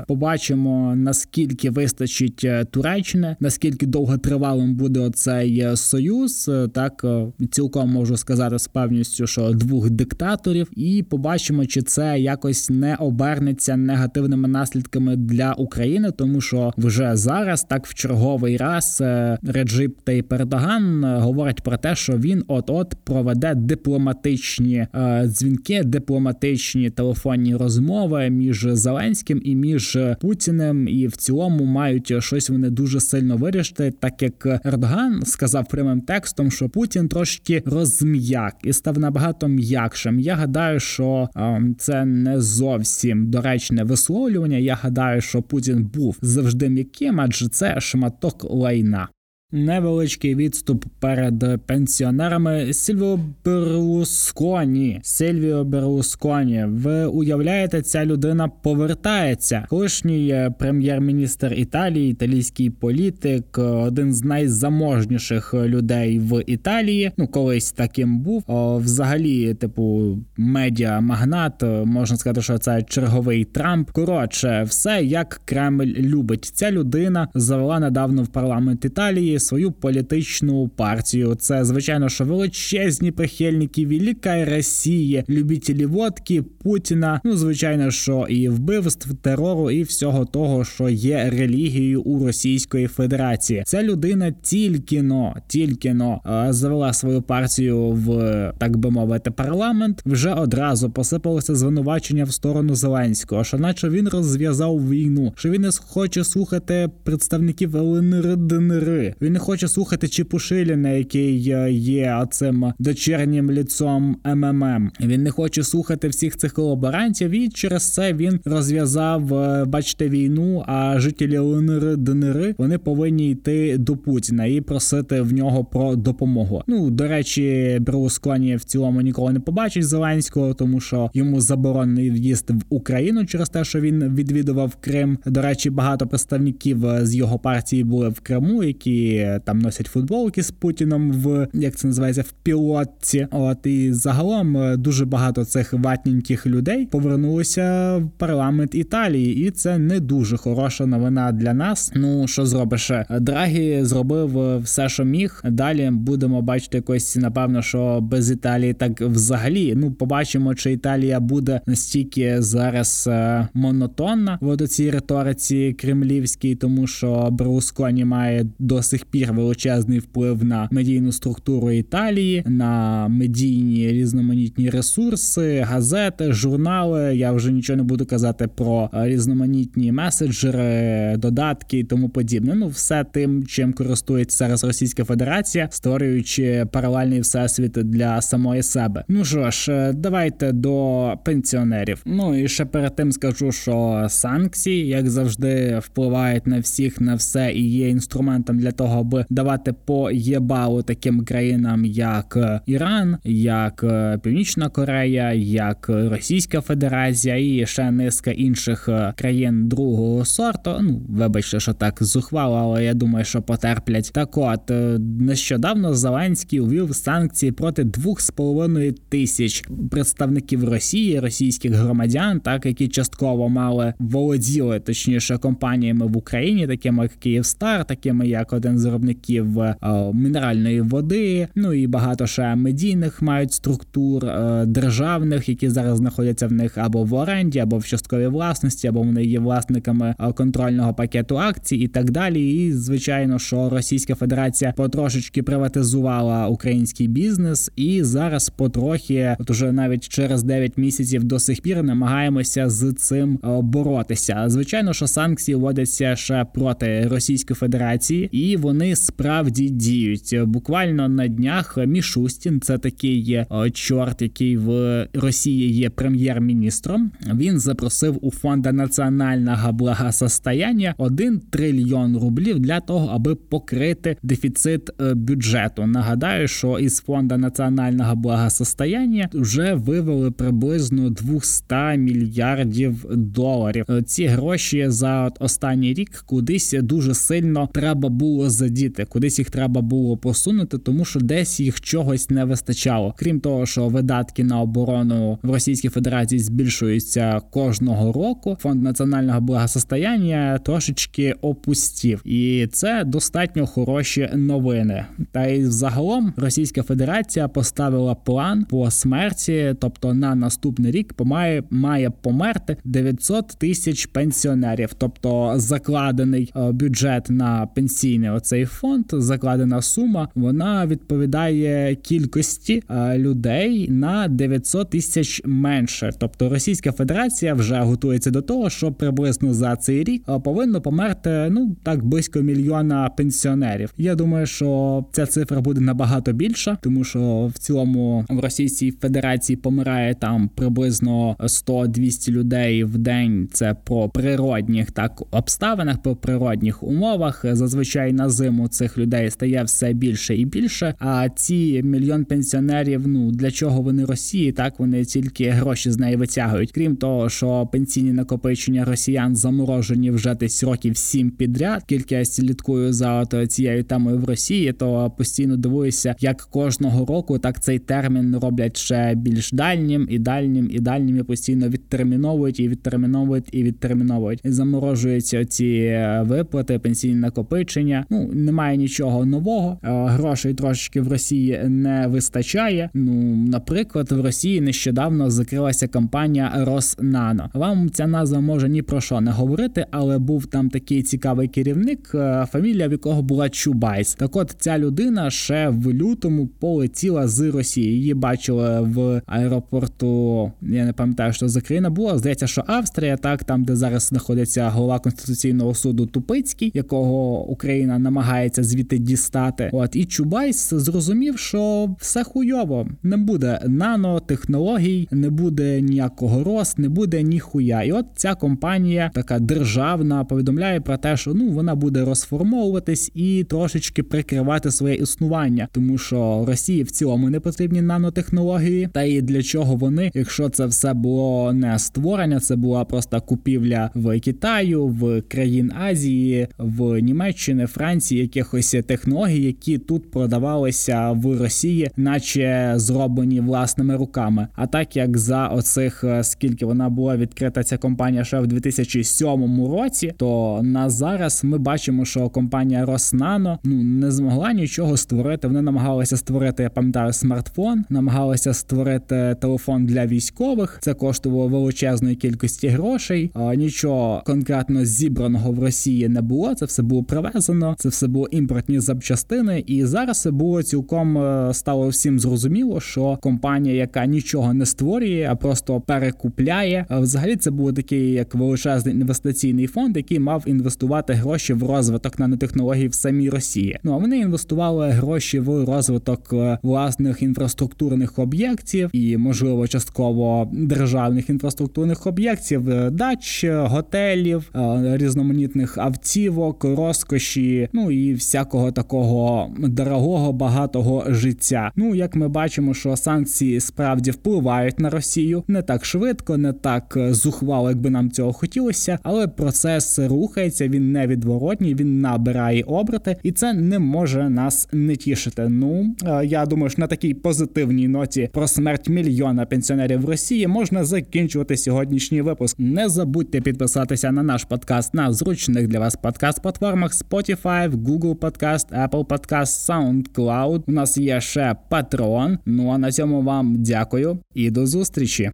побачимо 0.07 0.95
наскільки 0.95 1.69
вистачить 1.69 2.47
Туреччини, 2.71 3.35
наскільки 3.39 3.85
довготривалим 3.85 4.75
буде 4.75 4.99
оцей 4.99 5.67
союз, 5.75 6.49
так 6.67 7.01
е, 7.03 7.25
цілком 7.51 7.89
можу 7.89 8.17
сказати 8.17 8.59
з 8.59 8.67
певністю, 8.67 9.27
що 9.27 9.51
двох 9.51 9.89
диктаторів, 9.89 10.67
і 10.75 11.03
побачимо, 11.03 11.65
чи 11.65 11.81
це 11.81 12.19
якось 12.19 12.69
не 12.69 12.95
обернеться 12.95 13.77
негативними 13.77 14.47
наслідками 14.47 15.15
для 15.15 15.53
України, 15.53 16.11
тому 16.11 16.41
що 16.41 16.73
вже 16.77 17.15
зараз, 17.15 17.63
так 17.63 17.87
в 17.87 17.93
черговий 17.93 18.57
раз, 18.57 18.97
е, 19.01 19.37
Реджип 19.43 20.01
Тейп 20.03 20.33
Ердоган 20.33 21.03
говорить 21.03 21.61
про 21.61 21.77
те, 21.77 21.95
що 21.95 22.17
він 22.17 22.43
от-от 22.47 22.95
проведе 23.03 23.55
дипломатичні 23.55 24.87
дзвінки, 25.25 25.83
дипломатичні 25.83 26.89
телефонні 26.89 27.55
розмови 27.55 28.29
між 28.29 28.67
Зеленським 28.71 29.41
і 29.43 29.55
між 29.55 29.97
Путіним, 30.21 30.87
і 30.87 31.07
в 31.07 31.15
цілому 31.15 31.65
мають 31.65 32.13
щось 32.19 32.49
вони 32.49 32.69
дуже 32.69 32.99
сильно 32.99 33.37
вирішити, 33.37 33.93
так 33.99 34.21
як 34.21 34.61
Ердоган 34.65 35.21
сказав 35.25 35.67
прямим 35.67 36.01
текстом, 36.01 36.50
що 36.51 36.69
Путін 36.69 37.07
трошки 37.07 37.63
розм'як 37.65 38.55
і 38.63 38.73
став 38.73 38.99
набагато 38.99 39.47
м'якшим. 39.47 40.19
Я 40.19 40.35
гадаю, 40.35 40.79
що 40.79 41.29
ем, 41.35 41.75
це 41.79 42.05
не 42.05 42.41
зовсім 42.41 43.29
доречне 43.29 43.83
висловлювання. 43.83 44.57
Я 44.57 44.75
гадаю, 44.75 45.21
що 45.21 45.41
Путін 45.41 45.83
був 45.83 46.17
завжди 46.21 46.69
м'яким, 46.69 47.21
адже 47.21 47.49
це 47.49 47.81
шматок 47.81 48.43
лайна. 48.43 49.07
Невеличкий 49.53 50.35
відступ 50.35 50.85
перед 50.99 51.61
пенсіонерами 51.65 52.73
Сильвіо 52.73 53.19
Берлусконі. 53.45 54.99
Сильвіо 55.03 55.63
Берлусконі. 55.63 56.65
Ви 56.67 57.05
уявляєте, 57.05 57.81
ця 57.81 58.05
людина 58.05 58.47
повертається. 58.47 59.65
Колишній 59.69 60.29
е, 60.29 60.53
прем'єр-міністр 60.59 61.53
Італії, 61.53 62.11
італійський 62.11 62.69
політик, 62.69 63.57
один 63.57 64.13
з 64.13 64.23
найзаможніших 64.23 65.53
людей 65.53 66.19
в 66.19 66.43
Італії. 66.47 67.11
Ну, 67.17 67.27
колись 67.27 67.71
таким 67.71 68.19
був. 68.19 68.43
О, 68.47 68.77
взагалі, 68.77 69.53
типу, 69.53 70.17
медіа-магнат, 70.37 71.85
можна 71.85 72.17
сказати, 72.17 72.41
що 72.41 72.57
це 72.57 72.83
черговий 72.83 73.45
Трамп. 73.45 73.91
Коротше, 73.91 74.63
все 74.63 75.03
як 75.03 75.41
Кремль 75.45 75.93
любить. 75.99 76.45
Ця 76.45 76.71
людина 76.71 77.27
завела 77.33 77.79
недавно 77.79 78.23
в 78.23 78.27
парламент 78.27 78.85
Італії 78.85 79.39
свою 79.41 79.71
політичну 79.71 80.67
партію. 80.67 81.35
Це 81.35 81.65
звичайно, 81.65 82.09
що 82.09 82.25
величезні 82.25 83.11
прихильники 83.11 83.85
Великої 83.85 84.45
Росії, 84.45 85.23
любителі 85.29 85.85
водки, 85.85 86.43
Путіна. 86.63 87.21
Ну 87.23 87.37
звичайно, 87.37 87.91
що 87.91 88.25
і 88.29 88.49
вбивств, 88.49 89.13
терору, 89.21 89.71
і 89.71 89.83
всього 89.83 90.25
того, 90.25 90.65
що 90.65 90.89
є 90.89 91.29
релігією 91.29 92.01
у 92.01 92.25
Російської 92.25 92.87
Федерації. 92.87 93.63
Ця 93.65 93.83
людина 93.83 94.31
тільки 94.41 95.03
но, 95.03 95.35
тільки 95.47 95.93
но 95.93 96.21
завела 96.49 96.93
свою 96.93 97.21
партію 97.21 97.87
в 97.87 98.53
так 98.57 98.77
би 98.77 98.91
мовити 98.91 99.31
парламент. 99.31 100.01
Вже 100.05 100.33
одразу 100.33 100.89
посипалося 100.89 101.55
звинувачення 101.55 102.23
в 102.23 102.33
сторону 102.33 102.75
Зеленського, 102.75 103.43
що 103.43 103.57
наче 103.57 103.89
він 103.89 104.07
розв'язав 104.09 104.89
війну, 104.89 105.33
що 105.35 105.49
він 105.49 105.61
не 105.61 105.69
хоче 105.87 106.23
слухати 106.23 106.89
представників 107.03 107.77
ЛНР 107.77 108.37
ДНР. 108.37 109.15
Він 109.21 109.30
не 109.31 109.39
хоче 109.39 109.67
слухати 109.67 110.07
Чепушиліна, 110.07 110.89
який 110.89 111.39
є 111.79 112.25
цим 112.31 112.73
дочернім 112.79 113.51
ліцом 113.51 114.17
МММ. 114.25 114.91
Він 115.01 115.23
не 115.23 115.31
хоче 115.31 115.63
слухати 115.63 116.07
всіх 116.07 116.37
цих 116.37 116.53
колаборантів. 116.53 117.31
І 117.31 117.49
через 117.49 117.93
це 117.93 118.13
він 118.13 118.39
розв'язав, 118.45 119.33
е, 119.33 119.65
бачите, 119.65 120.09
війну. 120.09 120.63
А 120.67 120.99
жителі 120.99 121.35
ЛНР 121.35 121.97
ДНР 121.97 122.55
вони 122.57 122.77
повинні 122.77 123.31
йти 123.31 123.77
до 123.77 123.97
Путіна 123.97 124.45
і 124.45 124.61
просити 124.61 125.21
в 125.21 125.33
нього 125.33 125.65
про 125.65 125.95
допомогу. 125.95 126.63
Ну 126.67 126.89
до 126.89 127.07
речі, 127.07 127.77
Берлусконі 127.81 128.55
в 128.55 128.63
цілому 128.63 129.01
ніколи 129.01 129.33
не 129.33 129.39
побачить 129.39 129.87
Зеленського, 129.87 130.53
тому 130.53 130.79
що 130.79 131.11
йому 131.13 131.41
заборонений 131.41 132.11
в'їзд 132.11 132.49
в 132.51 132.61
Україну 132.69 133.25
через 133.25 133.49
те, 133.49 133.63
що 133.63 133.81
він 133.81 134.15
відвідував 134.15 134.75
Крим. 134.81 135.17
До 135.25 135.41
речі, 135.41 135.69
багато 135.69 136.07
представників 136.07 136.85
е, 136.85 137.05
з 137.05 137.15
його 137.15 137.39
партії 137.39 137.83
були 137.83 138.09
в 138.09 138.19
Криму, 138.19 138.63
які 138.63 139.20
там 139.45 139.59
носять 139.59 139.87
футболки 139.87 140.43
з 140.43 140.51
Путіном 140.51 141.11
в 141.11 141.47
як 141.53 141.75
це 141.75 141.87
називається 141.87 142.21
в 142.21 142.31
пілотці. 142.43 143.27
От 143.31 143.65
і 143.65 143.93
загалом 143.93 144.57
е, 144.57 144.77
дуже 144.77 145.05
багато 145.05 145.45
цих 145.45 145.73
ватненьких 145.73 146.47
людей 146.47 146.85
повернулися 146.85 147.97
в 147.97 148.09
парламент 148.17 148.75
Італії, 148.75 149.47
і 149.47 149.51
це 149.51 149.77
не 149.77 149.99
дуже 149.99 150.37
хороша 150.37 150.85
новина 150.85 151.31
для 151.31 151.53
нас. 151.53 151.91
Ну 151.95 152.27
що 152.27 152.45
зробиш? 152.45 152.91
Драгі 153.19 153.79
зробив 153.83 154.39
е, 154.39 154.57
все, 154.57 154.89
що 154.89 155.05
міг. 155.05 155.41
Далі 155.45 155.89
будемо 155.91 156.41
бачити 156.41 156.77
якось, 156.77 157.15
напевно, 157.15 157.61
що 157.61 158.01
без 158.01 158.31
Італії 158.31 158.73
так 158.73 159.01
взагалі. 159.01 159.73
Ну, 159.75 159.91
побачимо, 159.91 160.55
чи 160.55 160.71
Італія 160.71 161.19
буде 161.19 161.61
настільки 161.65 162.41
зараз 162.41 163.09
е, 163.11 163.47
монотонна 163.53 164.37
в 164.41 164.67
цій 164.67 164.91
риториці 164.91 165.75
кремлівській, 165.79 166.55
тому 166.55 166.87
що 166.87 167.27
Берлусконі 167.31 168.05
має 168.05 168.45
до 168.59 168.81
сих 168.81 169.05
пір 169.11 169.33
величезний 169.33 169.99
вплив 169.99 170.43
на 170.43 170.67
медійну 170.71 171.11
структуру 171.11 171.71
Італії, 171.71 172.43
на 172.45 173.07
медійні 173.07 173.87
різноманітні 173.87 174.69
ресурси, 174.69 175.59
газети, 175.59 176.33
журнали. 176.33 177.15
Я 177.15 177.31
вже 177.31 177.51
нічого 177.51 177.77
не 177.77 177.83
буду 177.83 178.05
казати 178.05 178.47
про 178.47 178.89
різноманітні 178.93 179.91
меседжери, 179.91 181.17
додатки 181.17 181.79
і 181.79 181.83
тому 181.83 182.09
подібне. 182.09 182.55
Ну, 182.55 182.67
все 182.67 183.03
тим, 183.03 183.45
чим 183.47 183.73
користується 183.73 184.37
зараз 184.37 184.63
Російська 184.63 185.03
Федерація, 185.03 185.67
створюючи 185.71 186.65
паралельний 186.71 187.19
всесвіт 187.19 187.71
для 187.71 188.21
самої 188.21 188.63
себе. 188.63 189.03
Ну 189.07 189.25
що 189.25 189.51
ж, 189.51 189.93
давайте 189.93 190.51
до 190.51 191.13
пенсіонерів. 191.25 192.01
Ну 192.05 192.35
і 192.35 192.47
ще 192.47 192.65
перед 192.65 192.95
тим 192.95 193.11
скажу, 193.11 193.51
що 193.51 194.05
санкції, 194.09 194.87
як 194.87 195.09
завжди, 195.09 195.79
впливають 195.83 196.47
на 196.47 196.59
всіх 196.59 197.01
на 197.01 197.15
все 197.15 197.51
і 197.53 197.69
є 197.69 197.89
інструментом 197.89 198.57
для 198.59 198.71
того, 198.71 199.00
аби 199.01 199.25
давати 199.29 199.73
по 199.85 200.11
єбалу 200.11 200.83
таким 200.83 201.25
країнам, 201.25 201.85
як 201.85 202.37
Іран, 202.65 203.17
як 203.23 203.85
Північна 204.23 204.69
Корея, 204.69 205.33
як 205.33 205.89
Російська 205.89 206.61
Федерація 206.61 207.37
і 207.37 207.65
ще 207.65 207.91
низка 207.91 208.31
інших 208.31 208.89
країн 209.15 209.67
другого 209.67 210.25
сорту. 210.25 210.71
Ну 210.81 211.01
вибачте, 211.09 211.59
що 211.59 211.73
так 211.73 211.97
зухвало, 212.03 212.55
але 212.55 212.85
я 212.85 212.93
думаю, 212.93 213.25
що 213.25 213.41
потерплять. 213.41 214.11
Так, 214.13 214.37
от 214.37 214.71
нещодавно 215.19 215.93
Зеленський 215.93 216.59
увів 216.59 216.95
санкції 216.95 217.51
проти 217.51 217.83
2,5 217.83 218.95
тисяч 219.09 219.63
представників 219.91 220.69
Росії, 220.69 221.19
російських 221.19 221.71
громадян, 221.71 222.39
так 222.39 222.65
які 222.65 222.87
частково 222.87 223.49
мали 223.49 223.93
володіли, 223.99 224.79
точніше 224.79 225.37
компаніями 225.37 226.05
в 226.05 226.17
Україні, 226.17 226.67
такими 226.67 227.03
як 227.03 227.11
Київстар, 227.11 227.85
такими 227.85 228.27
як 228.27 228.53
один 228.53 228.79
виробників 228.85 229.59
е, 229.59 229.75
мінеральної 230.13 230.81
води. 230.81 231.47
Ну 231.55 231.73
і 231.73 231.87
багато 231.87 232.27
ще 232.27 232.55
медійних 232.55 233.21
мають 233.21 233.53
структур 233.53 234.25
е, 234.25 234.65
державних, 234.65 235.49
які 235.49 235.69
зараз 235.69 235.97
знаходяться 235.97 236.47
в 236.47 236.51
них 236.51 236.77
або 236.77 237.03
в 237.03 237.13
оренді, 237.13 237.59
або 237.59 237.77
в 237.77 237.85
частковій 237.85 238.27
власності, 238.27 238.87
або 238.87 239.01
вони 239.01 239.25
є 239.25 239.39
власниками 239.39 240.15
е, 240.19 240.33
контрольного 240.33 240.93
пакету 240.93 241.39
акцій 241.39 241.75
і 241.75 241.87
так 241.87 242.11
далі. 242.11 242.65
І 242.65 242.73
звичайно, 242.73 243.39
що 243.39 243.69
Російська 243.69 244.15
Федерація 244.15 244.73
потрошечки 244.77 245.43
приватизувала 245.43 246.47
український 246.47 247.07
бізнес, 247.07 247.71
і 247.75 248.03
зараз 248.03 248.49
потрохи, 248.49 249.35
от 249.39 249.49
уже 249.49 249.71
навіть 249.71 250.09
через 250.09 250.43
9 250.43 250.77
місяців 250.77 251.23
до 251.23 251.39
сих 251.39 251.61
пір 251.61 251.83
намагаємося 251.83 252.69
з 252.69 252.93
цим 252.93 253.39
боротися. 253.43 254.43
Звичайно, 254.47 254.93
що 254.93 255.07
санкції 255.07 255.55
вводяться 255.55 256.15
ще 256.15 256.45
проти 256.53 257.07
Російської 257.07 257.55
Федерації, 257.55 258.29
і 258.31 258.57
вони 258.57 258.70
справді 258.95 259.69
діють. 259.69 260.35
Буквально 260.43 261.09
на 261.09 261.27
днях 261.27 261.77
Мішустін, 261.87 262.61
це 262.61 262.77
такий 262.77 263.45
чорт, 263.73 264.21
який 264.21 264.57
в 264.57 265.07
Росії 265.13 265.73
є 265.73 265.89
прем'єр-міністром. 265.89 267.11
Він 267.33 267.59
запросив 267.59 268.17
у 268.21 268.31
фонда 268.31 268.71
національного 268.71 269.71
благосостояння 269.71 270.95
1 270.97 271.39
трильйон 271.39 272.17
рублів 272.17 272.59
для 272.59 272.79
того, 272.79 273.07
аби 273.07 273.35
покрити 273.35 274.17
дефіцит 274.23 274.89
е, 275.01 275.13
бюджету. 275.13 275.85
Нагадаю, 275.87 276.47
що 276.47 276.79
із 276.79 276.99
фонду 276.99 277.37
національного 277.37 278.15
благосостояння 278.15 279.29
вже 279.33 279.73
вивели 279.73 280.31
приблизно 280.31 281.09
200 281.09 281.75
мільярдів 281.97 283.05
доларів. 283.15 283.85
Е, 283.89 284.01
ці 284.01 284.25
гроші 284.25 284.85
за 284.87 285.31
останній 285.39 285.93
рік 285.93 286.23
кудись 286.25 286.75
дуже 286.81 287.13
сильно 287.13 287.69
треба 287.73 288.09
було 288.09 288.49
задіти, 288.61 289.05
кудись 289.05 289.39
їх 289.39 289.49
треба 289.49 289.81
було 289.81 290.17
посунути, 290.17 290.77
тому 290.77 291.05
що 291.05 291.19
десь 291.19 291.59
їх 291.59 291.81
чогось 291.81 292.29
не 292.29 292.45
вистачало. 292.45 293.13
Крім 293.17 293.39
того, 293.39 293.65
що 293.65 293.87
видатки 293.87 294.43
на 294.43 294.61
оборону 294.61 295.39
в 295.43 295.51
Російській 295.51 295.89
Федерації 295.89 296.39
збільшуються 296.39 297.41
кожного 297.51 298.11
року. 298.11 298.57
Фонд 298.61 298.83
національного 298.83 299.41
благосостояння 299.41 300.57
трошечки 300.57 301.35
опустів, 301.41 302.21
і 302.25 302.67
це 302.71 303.03
достатньо 303.05 303.67
хороші 303.67 304.29
новини. 304.35 305.05
Та 305.31 305.45
й 305.45 305.65
загалом 305.65 306.33
Російська 306.37 306.83
Федерація 306.83 307.47
поставила 307.47 308.15
план 308.15 308.65
по 308.65 308.91
смерті, 308.91 309.75
тобто 309.79 310.13
на 310.13 310.35
наступний 310.35 310.91
рік 310.91 311.13
помає 311.13 311.63
має 311.69 312.09
померти 312.09 312.77
900 312.83 313.47
тисяч 313.47 314.05
пенсіонерів, 314.05 314.89
тобто 314.97 315.53
закладений 315.55 316.53
е, 316.55 316.71
бюджет 316.71 317.29
на 317.29 317.67
пенсійний 317.75 318.29
оцей 318.51 318.65
фонд, 318.65 319.05
закладена 319.11 319.81
сума, 319.81 320.27
вона 320.35 320.85
відповідає 320.85 321.95
кількості 321.95 322.83
е, 322.89 323.17
людей 323.17 323.89
на 323.91 324.27
900 324.27 324.89
тисяч 324.89 325.41
менше. 325.45 326.09
Тобто 326.17 326.49
Російська 326.49 326.91
Федерація 326.91 327.53
вже 327.53 327.79
готується 327.79 328.31
до 328.31 328.41
того, 328.41 328.69
що 328.69 328.91
приблизно 328.91 329.53
за 329.53 329.75
цей 329.75 330.03
рік 330.03 330.23
е, 330.29 330.39
повинно 330.39 330.81
померти 330.81 331.47
ну 331.51 331.75
так 331.83 332.05
близько 332.05 332.41
мільйона 332.41 333.09
пенсіонерів. 333.09 333.93
Я 333.97 334.15
думаю, 334.15 334.45
що 334.45 335.05
ця 335.11 335.25
цифра 335.25 335.61
буде 335.61 335.81
набагато 335.81 336.33
більша, 336.33 336.77
тому 336.81 337.03
що 337.03 337.51
в 337.53 337.57
цілому 337.57 338.25
в 338.29 338.39
Російській 338.39 338.91
Федерації 338.91 339.57
помирає 339.57 340.15
там 340.15 340.49
приблизно 340.55 341.35
100-200 341.39 342.31
людей 342.31 342.83
в 342.83 342.97
день. 342.97 343.49
Це 343.53 343.75
про 343.83 344.09
природних 344.09 344.91
так 344.91 345.21
обставинах, 345.31 346.01
по 346.01 346.15
природних 346.15 346.83
умовах. 346.83 347.45
Зазвичай 347.51 348.13
на 348.13 348.29
зиму 348.41 348.67
цих 348.67 348.97
людей 348.97 349.31
стає 349.31 349.63
все 349.63 349.93
більше 349.93 350.35
і 350.35 350.45
більше. 350.45 350.93
А 350.99 351.29
ці 351.29 351.83
мільйон 351.83 352.25
пенсіонерів, 352.25 353.07
ну 353.07 353.31
для 353.31 353.51
чого 353.51 353.81
вони 353.81 354.05
Росії? 354.05 354.51
Так 354.51 354.79
вони 354.79 355.05
тільки 355.05 355.49
гроші 355.49 355.91
з 355.91 355.97
неї 355.97 356.15
витягують. 356.15 356.71
Крім 356.71 356.95
того, 356.95 357.29
що 357.29 357.69
пенсійні 357.71 358.13
накопичення 358.13 358.85
росіян 358.85 359.35
заморожені 359.35 360.11
вже 360.11 360.35
десь 360.35 360.63
років 360.63 360.97
сім 360.97 361.31
підряд. 361.31 361.83
Кілька 361.83 362.15
я 362.15 362.25
слідкую 362.25 362.93
за 362.93 363.25
цією 363.25 363.83
темою 363.83 364.17
в 364.17 364.25
Росії, 364.25 364.73
то 364.73 365.11
постійно 365.17 365.57
дивуюся, 365.57 366.15
як 366.19 366.37
кожного 366.41 367.05
року 367.05 367.39
так 367.39 367.63
цей 367.63 367.79
термін 367.79 368.35
роблять 368.41 368.77
ще 368.77 369.15
більш 369.15 369.51
дальнім 369.51 370.07
і 370.09 370.19
дальнім 370.19 370.69
і 370.71 370.79
дальнім 370.79 371.17
і 371.17 371.23
постійно 371.23 371.69
відтерміновують 371.69 372.59
і 372.59 372.67
відтерміновують 372.67 373.49
і 373.51 373.63
відтерміновують. 373.63 374.41
І 374.43 374.51
Заморожуються 374.51 375.45
ці 375.45 375.65
е, 375.65 376.23
виплати, 376.25 376.79
пенсійні 376.79 377.15
накопичення. 377.15 378.05
Ну 378.09 378.30
немає 378.31 378.77
нічого 378.77 379.25
нового. 379.25 379.77
Е, 379.83 380.05
грошей 380.05 380.53
трошечки 380.53 381.01
в 381.01 381.07
Росії 381.07 381.61
не 381.67 382.07
вистачає. 382.07 382.89
Ну, 382.93 383.13
наприклад, 383.47 384.11
в 384.11 384.21
Росії 384.21 384.61
нещодавно 384.61 385.31
закрилася 385.31 385.87
компанія 385.87 386.51
Роснано. 386.55 387.49
Вам 387.53 387.89
ця 387.89 388.07
назва 388.07 388.39
може 388.39 388.69
ні 388.69 388.81
про 388.81 389.01
що 389.01 389.21
не 389.21 389.31
говорити, 389.31 389.85
але 389.91 390.17
був 390.17 390.45
там 390.45 390.69
такий 390.69 391.03
цікавий 391.03 391.47
керівник, 391.47 392.11
е, 392.15 392.47
фамілія 392.51 392.87
в 392.87 392.91
якого 392.91 393.21
була 393.21 393.49
Чубайс. 393.49 394.13
Так, 394.13 394.35
от 394.35 394.55
ця 394.59 394.77
людина 394.77 395.29
ще 395.29 395.69
в 395.69 395.93
лютому 395.93 396.47
полетіла 396.47 397.27
з 397.27 397.49
Росії. 397.49 397.93
Її 397.93 398.13
бачили 398.13 398.81
в 398.81 399.21
аеропорту. 399.25 400.51
Я 400.61 400.85
не 400.85 400.93
пам'ятаю, 400.93 401.33
що 401.33 401.47
за 401.47 401.61
країна 401.61 401.89
була. 401.89 402.17
Здається, 402.17 402.47
що 402.47 402.63
Австрія, 402.67 403.17
так 403.17 403.43
там, 403.43 403.63
де 403.63 403.75
зараз 403.75 404.03
знаходиться 404.03 404.69
голова 404.69 404.99
конституційного 404.99 405.73
суду 405.73 406.05
Тупицький, 406.05 406.71
якого 406.73 407.45
Україна 407.45 407.99
намагається 407.99 408.20
звідти 408.63 408.97
дістати. 408.97 409.69
От 409.73 409.95
і 409.95 410.05
Чубайс 410.05 410.73
зрозумів, 410.73 411.37
що 411.39 411.95
все 411.99 412.23
хуйово 412.23 412.87
не 413.03 413.17
буде 413.17 413.59
нанотехнологій, 413.67 415.07
не 415.11 415.29
буде 415.29 415.81
ніякого 415.81 416.43
рост, 416.43 416.79
не 416.79 416.89
буде 416.89 417.23
ніхуя. 417.23 417.83
І 417.83 417.91
от 417.91 418.05
ця 418.15 418.35
компанія, 418.35 419.11
така 419.13 419.39
державна, 419.39 420.23
повідомляє 420.23 420.81
про 420.81 420.97
те, 420.97 421.17
що 421.17 421.33
ну 421.33 421.49
вона 421.49 421.75
буде 421.75 422.05
розформовуватись 422.05 423.11
і 423.15 423.43
трошечки 423.43 424.03
прикривати 424.03 424.71
своє 424.71 424.95
існування, 424.95 425.67
тому 425.71 425.97
що 425.97 426.45
Росії 426.47 426.83
в 426.83 426.91
цілому 426.91 427.29
не 427.29 427.39
потрібні 427.39 427.81
нанотехнології. 427.81 428.89
Та 428.93 429.03
і 429.03 429.21
для 429.21 429.43
чого 429.43 429.75
вони, 429.75 430.11
якщо 430.13 430.49
це 430.49 430.65
все 430.65 430.93
було 430.93 431.53
не 431.53 431.79
створення, 431.79 432.39
це 432.39 432.55
була 432.55 432.85
просто 432.85 433.21
купівля 433.21 433.89
в 433.95 434.19
Китаю, 434.19 434.87
в 434.87 435.21
країн 435.21 435.71
Азії, 435.81 436.47
в 436.57 436.99
Німеччини, 436.99 437.67
Франції, 437.67 438.10
якихось 438.15 438.75
технологій, 438.87 439.43
які 439.43 439.77
тут 439.77 440.11
продавалися 440.11 441.11
в 441.11 441.41
Росії, 441.41 441.91
наче 441.97 442.73
зроблені 442.75 443.39
власними 443.39 443.95
руками. 443.95 444.47
А 444.55 444.67
так 444.67 444.95
як 444.95 445.17
за 445.17 445.47
оцих 445.47 446.03
е, 446.03 446.23
скільки 446.23 446.65
вона 446.65 446.89
була 446.89 447.17
відкрита, 447.17 447.63
ця 447.63 447.77
компанія 447.77 448.23
ще 448.23 448.39
в 448.39 448.47
2007 448.47 449.67
році, 449.67 450.13
то 450.17 450.59
на 450.63 450.89
зараз 450.89 451.43
ми 451.43 451.57
бачимо, 451.57 452.05
що 452.05 452.29
компанія 452.29 452.85
Роснано 452.85 453.59
ну 453.63 453.83
не 453.83 454.11
змогла 454.11 454.53
нічого 454.53 454.97
створити. 454.97 455.47
Вони 455.47 455.61
намагалися 455.61 456.17
створити, 456.17 456.63
я 456.63 456.69
пам'ятаю, 456.69 457.13
смартфон, 457.13 457.85
намагалися 457.89 458.53
створити 458.53 459.35
телефон 459.41 459.85
для 459.85 460.05
військових. 460.05 460.77
Це 460.81 460.93
коштувало 460.93 461.47
величезної 461.47 462.15
кількості 462.15 462.67
грошей. 462.67 463.31
Нічого 463.55 464.23
конкретно 464.25 464.85
зібраного 464.85 465.51
в 465.51 465.59
Росії 465.59 466.09
не 466.09 466.21
було. 466.21 466.55
Це 466.55 466.65
все 466.65 466.83
було 466.83 467.03
привезено, 467.03 467.75
це 467.79 467.89
все 467.91 468.07
було 468.07 468.27
імпортні 468.31 468.79
запчастини, 468.79 469.63
і 469.67 469.85
зараз 469.85 470.27
було 470.31 470.63
цілком 470.63 471.17
е, 471.17 471.53
стало 471.53 471.87
всім 471.87 472.19
зрозуміло, 472.19 472.79
що 472.79 473.17
компанія, 473.21 473.75
яка 473.75 474.05
нічого 474.05 474.53
не 474.53 474.65
створює, 474.65 475.27
а 475.31 475.35
просто 475.35 475.81
перекупляє. 475.81 476.85
Взагалі 476.89 477.35
це 477.35 477.51
був 477.51 477.73
такий 477.73 478.11
як 478.11 478.35
величезний 478.35 478.95
інвестиційний 478.95 479.67
фонд, 479.67 479.97
який 479.97 480.19
мав 480.19 480.43
інвестувати 480.47 481.13
гроші 481.13 481.53
в 481.53 481.63
розвиток 481.63 482.19
нанотехнологій 482.19 482.87
в 482.87 482.93
самій 482.93 483.29
Росії. 483.29 483.79
Ну 483.83 483.93
а 483.93 483.97
вони 483.97 484.17
інвестували 484.17 484.89
гроші 484.89 485.39
в 485.39 485.65
розвиток 485.65 486.33
е, 486.33 486.57
власних 486.63 487.21
інфраструктурних 487.21 488.19
об'єктів 488.19 488.89
і, 488.93 489.17
можливо, 489.17 489.67
частково 489.67 490.49
державних 490.53 491.29
інфраструктурних 491.29 492.07
об'єктів, 492.07 492.69
е, 492.69 492.89
дач, 492.89 493.45
готелів, 493.49 494.51
е, 494.55 494.97
різноманітних 494.97 495.77
автівок, 495.77 496.63
розкоші, 496.63 497.69
ну 497.73 497.80
і 497.89 498.13
всякого 498.13 498.71
такого 498.71 499.49
дорогого 499.59 500.33
багатого 500.33 501.05
життя. 501.07 501.71
Ну 501.75 501.95
як 501.95 502.15
ми 502.15 502.27
бачимо, 502.27 502.73
що 502.73 502.97
санкції 502.97 503.59
справді 503.59 504.11
впливають 504.11 504.79
на 504.79 504.89
Росію 504.89 505.43
не 505.47 505.61
так 505.61 505.85
швидко, 505.85 506.37
не 506.37 506.53
так 506.53 506.97
зухвало, 507.09 507.69
як 507.69 507.79
би 507.79 507.89
нам 507.89 508.11
цього 508.11 508.33
хотілося, 508.33 508.99
але 509.03 509.27
процес 509.27 509.99
рухається. 509.99 510.67
Він 510.67 510.91
невідворотній, 510.91 511.75
він 511.75 512.01
набирає 512.01 512.63
оберти, 512.63 513.15
і 513.23 513.31
це 513.31 513.53
не 513.53 513.79
може 513.79 514.29
нас 514.29 514.67
не 514.71 514.95
тішити. 514.95 515.49
Ну 515.49 515.95
е, 516.05 516.25
я 516.25 516.45
думаю, 516.45 516.69
що 516.69 516.81
на 516.81 516.87
такій 516.87 517.13
позитивній 517.13 517.87
ноті 517.87 518.29
про 518.33 518.47
смерть 518.47 518.89
мільйона 518.89 519.45
пенсіонерів 519.45 520.01
в 520.01 520.05
Росії 520.05 520.47
можна 520.47 520.83
закінчувати 520.83 521.57
сьогоднішній 521.57 522.21
випуск. 522.21 522.59
Не 522.59 522.89
забудьте 522.89 523.41
підписатися 523.41 524.11
на 524.11 524.23
наш 524.23 524.43
подкаст 524.43 524.93
на 524.93 525.13
зручних 525.13 525.67
для 525.67 525.79
вас 525.79 525.97
подкаст-платформах 526.03 526.91
Spotify, 527.03 527.70
Google 527.73 528.15
Podcast, 528.15 528.87
Apple 528.87 529.05
Podcast, 529.05 529.69
SoundCloud. 529.69 530.63
У 530.67 530.71
нас 530.71 530.97
є 530.97 531.21
ще 531.21 531.55
Patreon. 531.71 532.37
Ну 532.45 532.69
а 532.69 532.77
на 532.77 532.91
цьому 532.91 533.21
вам 533.21 533.55
дякую 533.63 534.17
і 534.33 534.51
до 534.51 534.67
зустрічі. 534.67 535.31